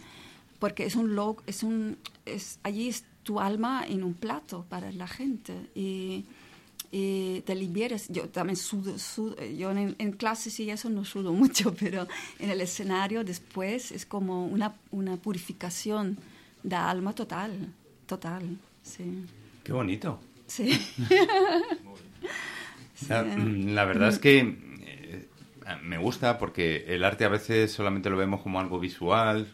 [0.59, 4.90] porque es un log, es un, es, allí es tu alma en un plato para
[4.92, 5.54] la gente.
[5.74, 6.24] Y,
[6.90, 8.09] y te liberas.
[8.09, 8.94] Yo también sudo,
[9.56, 12.06] yo en, clases y eso no sudo mucho, pero
[12.38, 16.18] en el escenario después es como una, una purificación
[16.62, 17.72] de alma total,
[18.06, 19.24] total, sí.
[19.62, 20.18] Qué bonito.
[20.46, 20.70] Sí.
[23.09, 25.28] La, verdad es que eh,
[25.82, 29.46] me gusta porque el arte a veces solamente lo vemos como algo visual,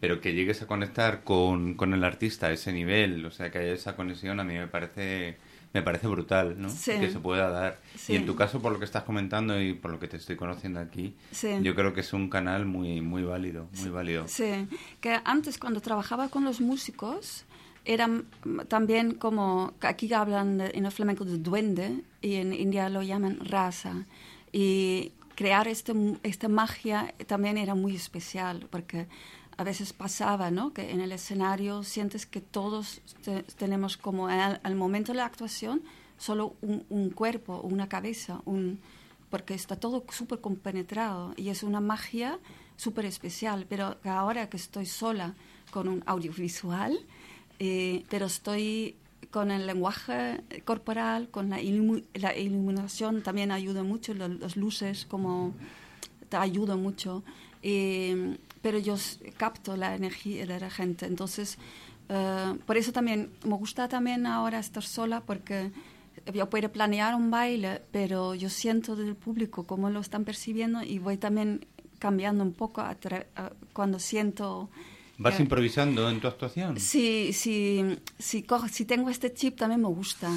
[0.00, 3.58] pero que llegues a conectar con, con el artista a ese nivel, o sea, que
[3.58, 5.36] haya esa conexión, a mí me parece
[5.76, 6.68] me parece brutal, ¿no?
[6.68, 7.78] Que se pueda dar.
[8.08, 10.36] Y en tu caso, por lo que estás comentando y por lo que te estoy
[10.36, 11.14] conociendo aquí,
[11.60, 14.26] yo creo que es un canal muy, muy válido, muy válido.
[14.26, 14.66] Sí,
[15.00, 17.44] que antes cuando trabajaba con los músicos,
[17.84, 18.08] era
[18.68, 24.06] también como, aquí hablan en el flamenco de duende y en India lo llaman raza.
[24.52, 25.92] Y crear este,
[26.22, 29.06] esta magia también era muy especial porque
[29.56, 30.72] a veces pasaba, ¿no?
[30.72, 33.00] Que en el escenario sientes que todos
[33.56, 35.82] tenemos como al, momento de la actuación
[36.18, 38.80] solo un, cuerpo, una cabeza, un,
[39.30, 42.38] porque está todo súper compenetrado y es una magia
[42.76, 43.66] súper especial.
[43.68, 45.34] Pero ahora que estoy sola
[45.70, 46.98] con un audiovisual,
[47.58, 48.96] eh, pero estoy
[49.30, 51.58] con el lenguaje corporal, con la,
[52.14, 55.54] la iluminación también ayuda mucho, las luces como
[56.28, 57.22] te ayudan mucho.
[57.62, 58.96] Eh, pero yo
[59.36, 61.06] capto la energía de la gente.
[61.06, 61.58] Entonces,
[62.08, 65.70] uh, por eso también me gusta también ahora estar sola porque
[66.32, 70.98] yo puedo planear un baile, pero yo siento del público cómo lo están percibiendo y
[70.98, 71.66] voy también
[71.98, 72.82] cambiando un poco
[73.72, 74.68] cuando siento...
[75.18, 76.78] ¿Vas improvisando en tu actuación?
[76.78, 80.30] Sí, sí, sí, si tengo este chip también me gusta,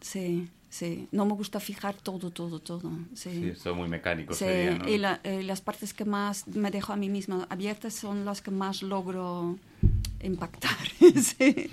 [0.00, 0.48] sí.
[0.76, 2.90] Sí, no me gusta fijar todo, todo, todo.
[3.14, 4.86] Sí, sí esto muy mecánico sí, sería, ¿no?
[4.86, 8.50] Y eh, las partes que más me dejo a mí misma abiertas son las que
[8.50, 9.58] más logro
[10.22, 10.76] impactar.
[11.00, 11.70] sí,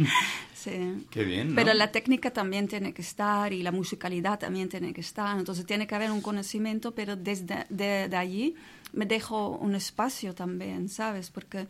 [0.54, 1.06] sí.
[1.10, 1.56] Qué bien, ¿no?
[1.56, 5.38] Pero la técnica también tiene que estar y la musicalidad también tiene que estar.
[5.38, 8.56] Entonces tiene que haber un conocimiento, pero desde de allí
[8.94, 11.30] me dejo un espacio también, ¿sabes?
[11.30, 11.68] Porque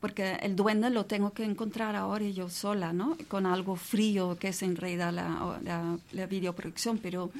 [0.00, 3.16] porque el duende lo tengo que encontrar ahora yo sola, ¿no?
[3.28, 7.30] Con algo frío que es en realidad la, la, videoproducción, pero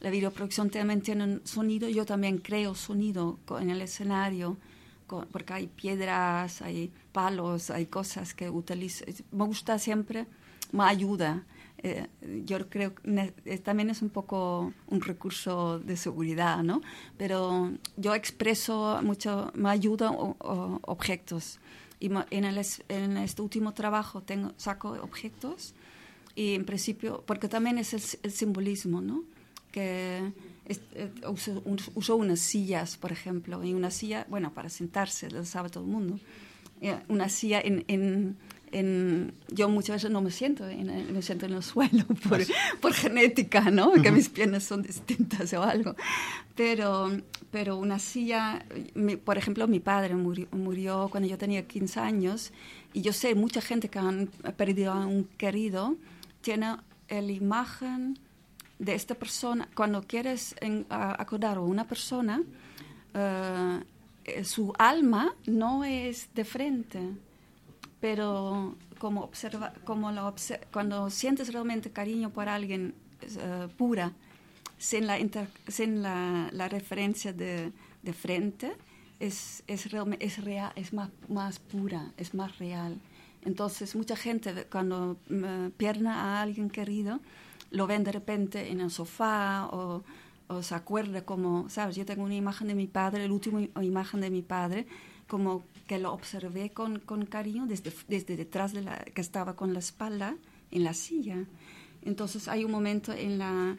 [0.00, 4.58] la videoproducción también tiene un sonido, yo también creo sonido en el escenario,
[5.30, 9.04] porque hay piedras, hay palos, hay cosas que utilizo.
[9.30, 10.26] Me gusta siempre,
[10.70, 11.44] me ayuda.
[11.84, 12.06] Eh,
[12.44, 16.80] yo creo que eh, también es un poco un recurso de seguridad, ¿no?
[17.18, 21.58] Pero yo expreso mucho, me ayuda objetos
[22.02, 25.72] y en, el, en este último trabajo tengo, saco objetos
[26.34, 27.94] y en principio, porque también es
[28.24, 29.22] el, simbolismo, ¿no?
[29.70, 30.32] Que
[30.66, 31.12] eh,
[31.94, 35.90] uso, unas sillas, por ejemplo, y una silla, bueno, para sentarse, lo sabe todo el
[35.90, 36.18] mundo.
[36.80, 38.36] Eh, una silla en, en,
[38.72, 42.40] en, yo muchas veces no me siento, en, me siento en el suelo por,
[42.80, 43.92] por genética, ¿no?
[43.92, 45.94] Que mis piernas son distintas o algo.
[46.56, 47.10] Pero,
[47.50, 48.64] pero una silla,
[49.24, 52.52] por ejemplo, mi padre murió, cuando yo tenía 15 años
[52.92, 55.96] y yo sé, mucha gente que han perdido a un querido
[56.40, 56.76] tiene
[57.08, 58.18] la imagen
[58.78, 60.56] de esta persona, cuando quieres
[60.88, 62.42] acordar a una persona,
[63.14, 67.00] eh, su alma no es de frente
[68.02, 70.34] pero como observa, como lo
[70.72, 74.12] cuando sientes realmente cariño por alguien uh, pura,
[74.76, 75.18] sin la,
[75.68, 77.70] sin la, la referencia de,
[78.02, 78.72] de, frente,
[79.20, 83.00] es, es, es, real, es más, más pura, es más real.
[83.44, 87.20] Entonces, mucha gente cuando uh, pierde a alguien querido,
[87.70, 90.02] lo ven de repente en el sofá o,
[90.48, 91.94] o se acuerda como, ¿sabes?
[91.94, 94.88] Yo tengo una imagen de mi padre, la última imagen de mi padre,
[95.28, 95.62] como
[95.92, 99.80] que lo observé con, con cariño desde, desde detrás de la, que estaba con la
[99.80, 100.34] espalda
[100.70, 101.44] en la silla.
[102.00, 103.76] Entonces hay un momento en la,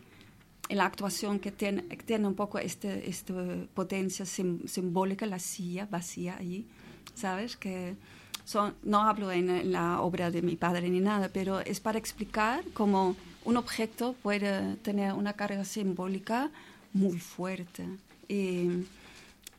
[0.70, 3.34] en la actuación que tiene, tiene un poco este, esta
[3.74, 6.68] potencia simbólica, la silla vacía allí,
[7.16, 7.57] ¿sabes?
[7.57, 7.95] Que
[8.45, 12.64] son, no hablo en, la obra de mi padre ni nada, pero es para explicar
[12.76, 16.51] cómo un objeto puede tener una carga simbólica
[16.93, 17.88] muy fuerte.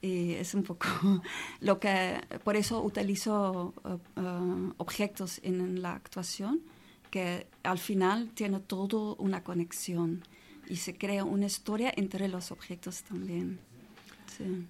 [0.04, 0.86] Y es un poco
[1.60, 6.60] lo que, por eso utilizo uh, uh, objetos en la actuación,
[7.10, 10.22] que al final tiene todo una conexión
[10.68, 13.58] y se crea una historia entre los objetos también.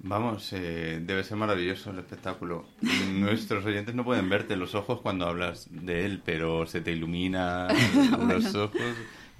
[0.01, 2.67] Vamos, eh, debe ser maravilloso el espectáculo.
[3.13, 7.69] Nuestros oyentes no pueden verte los ojos cuando hablas de él, pero se te ilumina
[8.29, 8.79] los ojos,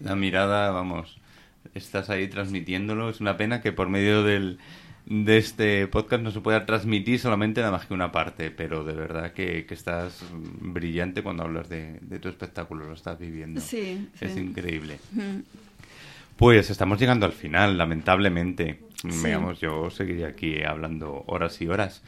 [0.01, 1.21] la mirada, vamos,
[1.75, 3.11] estás ahí transmitiéndolo.
[3.11, 4.59] Es una pena que por medio del,
[5.07, 8.95] de este podcast no se pueda transmitir solamente nada más que una parte, pero de
[8.95, 13.61] verdad que, estás brillante cuando hablas de, tu espectáculo, lo estás viviendo.
[13.61, 14.09] Sí.
[14.21, 14.99] Es increíble.
[16.37, 18.81] Pues estamos llegando al final, lamentablemente.
[19.23, 22.03] Veamos, yo seguiría aquí hablando horas y horas,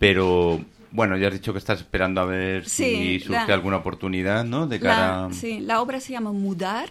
[0.00, 4.66] pero bueno, ya has dicho que estás esperando a ver si surge alguna oportunidad, ¿no?
[4.66, 5.28] De cara...
[5.30, 6.88] sí, la obra se llama Mudar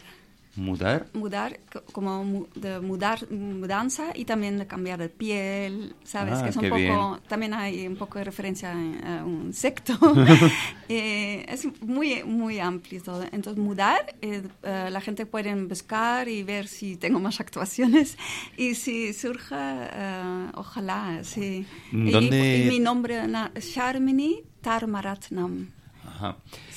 [0.60, 1.08] Mudar.
[1.14, 1.60] Mudar,
[1.94, 6.36] como de mudar, mudanza y también de cambiar de piel, ¿sabes?
[6.38, 9.98] Ah, que es un poco, también hay un poco de referencia a un secto.
[10.90, 13.24] eh, es muy, muy amplio todo.
[13.32, 18.18] Entonces, mudar, eh, eh, la gente puede buscar y ver si tengo más actuaciones
[18.58, 21.66] y si surge, eh, ojalá, sí.
[21.92, 22.66] ¿Dónde?
[22.66, 23.22] Y, mi nombre
[23.56, 25.79] es Sharmini Tarmaratnam.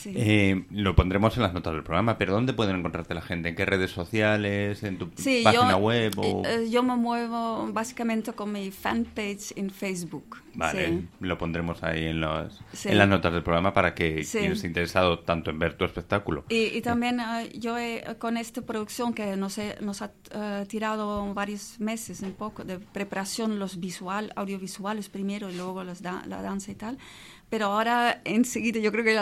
[0.04, 3.48] Eh, lo pondremos en las notas del programa, pero ¿dónde pueden encontrarte la gente?
[3.48, 4.82] ¿En qué redes sociales?
[4.82, 6.12] ¿En tu página web?
[6.16, 6.42] O...
[6.44, 10.38] Eh, yo me muevo básicamente con mi fanpage en Facebook.
[10.54, 14.66] Vale, lo pondremos ahí en, los, en las notas del programa para que quien esté
[14.66, 16.44] interesado tanto en ver tu espectáculo.
[16.48, 17.76] Y, también eh, yo
[18.18, 20.12] con esta producción que nos, nos ha
[20.68, 26.42] tirado varios meses, un poco de preparación, los visual, audiovisuales primero y luego los la
[26.42, 26.98] danza y tal,
[27.52, 29.14] pero ahora, enseguida, yo creo que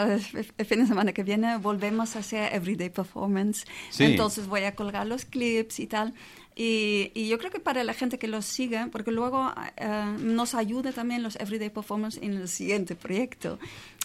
[0.57, 3.65] el fin de semana que viene volvemos a hacer Everyday Performance.
[3.99, 6.13] Entonces voy a colgar los clips y tal.
[6.55, 10.55] Y, y, yo creo que para la gente que los sigue, porque luego eh, nos
[10.55, 13.59] ayuda también los Everyday Performance en el siguiente proyecto.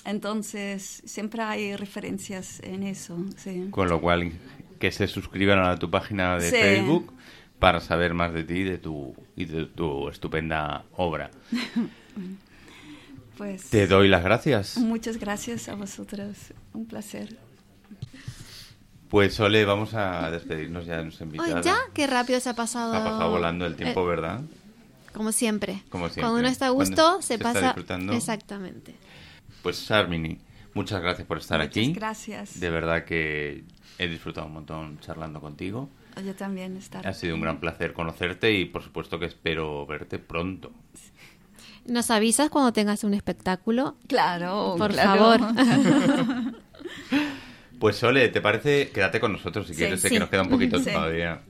[0.05, 3.17] Entonces, siempre hay referencias en eso.
[3.37, 3.69] Sí.
[3.71, 4.33] Con lo cual,
[4.81, 7.13] que se suscriban a tu página de Facebook
[7.61, 11.31] para saber más de ti de tu, y de tu estupenda obra.
[13.37, 14.77] Pues Te doy las gracias.
[14.79, 16.37] muchas gracias a vosotros.
[16.73, 17.37] Un placer.
[19.09, 21.61] Pues Sole, vamos a despedirnos ya de nuestra Ay, invitada.
[21.63, 22.95] ya, qué rápido se ha pasado.
[22.95, 24.41] Ha pasado volando el tiempo, Eh, ¿verdad?
[25.13, 25.83] Como siempre.
[25.91, 26.23] Como siempre.
[26.23, 27.67] Cuando uno está a gusto, Cuando se se está pasa.
[27.67, 28.13] disfrutando.
[28.15, 28.95] Exactamente.
[29.63, 30.39] Pues Sarmini,
[30.75, 31.93] muchas gracias por estar Muchas aquí.
[31.93, 32.59] gracias.
[32.61, 33.65] De verdad que
[33.99, 35.89] he disfrutado un montón charlando contigo.
[36.25, 37.07] Yo también estar.
[37.07, 40.73] Ha sido un gran placer conocerte y por supuesto que espero verte pronto.
[41.89, 43.97] Nos avisas cuando tengas un espectáculo.
[44.09, 45.39] Claro, Por claro.
[45.39, 45.41] favor.
[47.79, 48.89] Pues Sole, ¿te parece?
[48.91, 50.15] Quédate con nosotros si Sí, quieres, sé sí.
[50.15, 50.91] que nos queda un poquito Sí.
[50.91, 51.43] todavía.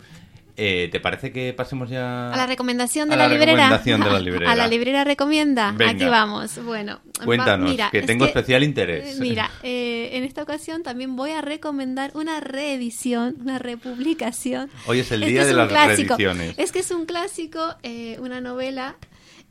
[0.59, 3.53] Eh, ¿Te parece que pasemos ya A la recomendación de a la, librera.
[3.53, 4.51] recomendación de la librera?
[4.53, 5.71] A la librera recomienda.
[5.73, 5.93] Venga.
[5.93, 6.59] Aquí vamos.
[6.65, 9.17] Bueno, va- Cuéntanos, mira, que es tengo especial interés.
[9.17, 14.69] eh, Mira, eh, en esta ocasión también voy a recomendar una reedición, una republicación.
[14.87, 16.17] Hoy es el día de las clásico.
[16.17, 16.55] reediciones.
[16.59, 18.97] Es que es un clásico, eh, una novela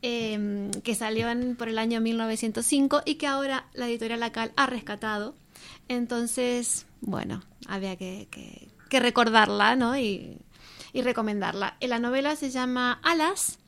[0.02, 4.66] eh, que salió en- por el año 1905 y que ahora la editorial Lacal ha
[4.66, 5.34] rescatado.
[5.88, 8.28] Entonces, bueno, había que
[8.90, 9.96] recordarla, ¿no?
[9.98, 10.38] Y,
[10.92, 11.76] y recomendarla.
[11.80, 13.58] Eh, La novela se llama Alas,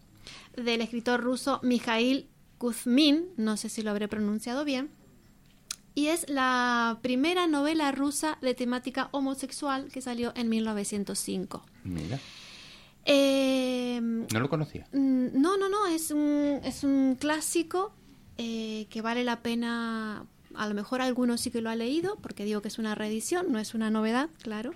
[0.56, 2.26] del escritor ruso Mikhail
[2.58, 4.90] Kuzmin, no sé si lo habré pronunciado bien,
[5.94, 11.64] y es la primera novela rusa de temática homosexual que salió en 1905.
[11.84, 12.18] Mira,
[13.10, 14.86] Eh, no lo conocía.
[14.92, 17.92] Mm, No, no, no, es un, es un clásico
[18.36, 22.44] eh, que vale la pena, a lo mejor algunos sí que lo ha leído, porque
[22.44, 24.72] digo que es una reedición, no es una novedad, claro.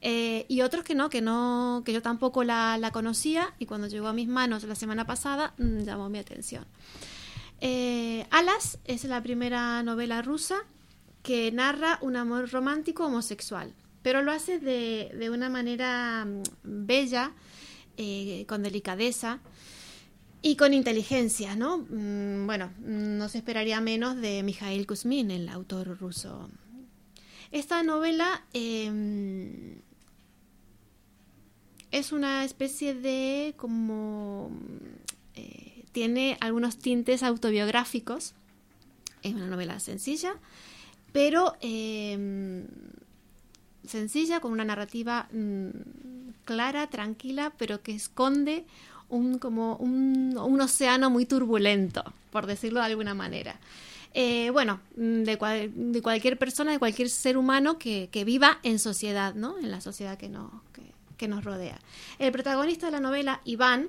[0.00, 3.86] Eh, y otros que no, que no, que yo tampoco la, la conocía y cuando
[3.86, 6.64] llegó a mis manos la semana pasada mm, llamó mi atención.
[7.60, 10.56] Eh, Alas es la primera novela rusa
[11.22, 13.72] que narra un amor romántico homosexual,
[14.02, 17.32] pero lo hace de, de una manera mm, bella,
[17.98, 19.40] eh, con delicadeza
[20.40, 21.78] y con inteligencia, ¿no?
[21.78, 26.48] Mm, bueno, no se esperaría menos de Mikhail Kuzmin, el autor ruso.
[27.50, 29.80] Esta novela eh,
[31.90, 34.50] es una especie de como
[35.34, 38.34] eh, tiene algunos tintes autobiográficos.
[39.22, 40.34] Es una novela sencilla,
[41.12, 42.66] pero eh,
[43.88, 45.68] sencilla, con una narrativa mm,
[46.44, 48.64] clara, tranquila, pero que esconde
[49.08, 53.56] un, como un, un océano muy turbulento, por decirlo de alguna manera.
[54.14, 58.58] Eh, bueno, mm, de, cual- de cualquier persona, de cualquier ser humano que, que viva
[58.62, 59.58] en sociedad, ¿no?
[59.58, 60.82] En la sociedad que, no, que,
[61.16, 61.78] que nos rodea.
[62.18, 63.88] El protagonista de la novela, Iván,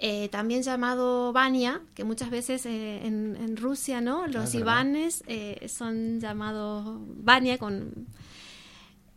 [0.00, 4.26] eh, también llamado Vania, que muchas veces eh, en, en Rusia, ¿no?
[4.26, 4.58] Los verdad.
[4.58, 8.06] Ivanes eh, son llamados Vania con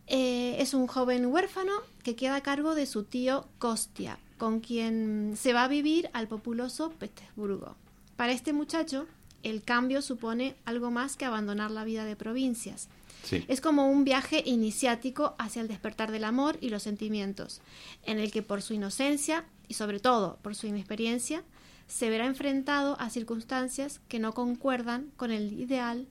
[0.06, 5.34] eh, es un joven huérfano que queda a cargo de su tío Kostia, con quien
[5.36, 7.74] se va a vivir al populoso Petersburgo.
[8.16, 9.06] Para este muchacho,
[9.42, 12.88] el cambio supone algo más que abandonar la vida de provincias.
[13.24, 13.44] Sí.
[13.48, 17.60] Es como un viaje iniciático hacia el despertar del amor y los sentimientos,
[18.04, 21.42] en el que por su inocencia y sobre todo por su inexperiencia,
[21.88, 26.06] se verá enfrentado a circunstancias que no concuerdan con el ideal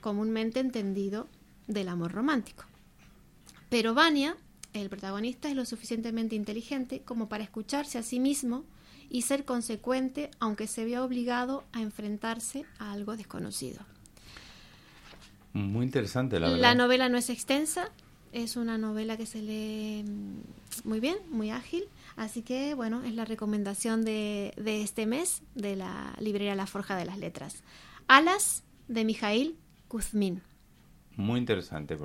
[0.00, 1.26] comúnmente entendido
[1.66, 2.64] del amor romántico.
[3.68, 4.36] Pero Vania,
[4.72, 8.64] el protagonista, es lo suficientemente inteligente como para escucharse a sí mismo
[9.08, 13.80] y ser consecuente aunque se vea obligado a enfrentarse a algo desconocido.
[15.52, 16.60] Muy interesante, la verdad.
[16.60, 17.90] La novela no es extensa,
[18.32, 21.84] es una novela que se lee mm, muy bien, muy ágil,
[22.16, 26.96] así que bueno, es la recomendación de, de este mes de la librería La Forja
[26.96, 27.62] de las Letras.
[28.06, 29.56] Alas de Mijail
[29.88, 30.42] Kuzmin.
[31.16, 31.96] Muy interesante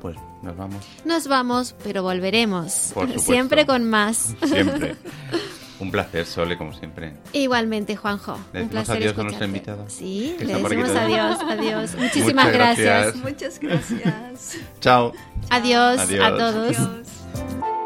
[0.01, 2.91] Pues nos vamos Nos vamos, pero volveremos.
[2.93, 3.19] Por.
[3.19, 4.35] Siempre con más.
[4.45, 4.95] siempre.
[5.80, 7.13] Un placer, Sole, como siempre.
[7.34, 8.34] Igualmente, Juanjo.
[8.51, 9.45] Le un decimos placer adiós a nuestra escucharte.
[9.45, 9.89] invitada.
[9.89, 11.95] Sí, le decimos adiós, adiós.
[11.99, 13.13] Muchísimas Muchas gracias.
[13.13, 13.23] gracias.
[13.23, 14.57] Muchas gracias.
[14.82, 15.13] Chao.
[15.49, 16.78] Adiós, a todos.
[16.78, 17.76] Adiós.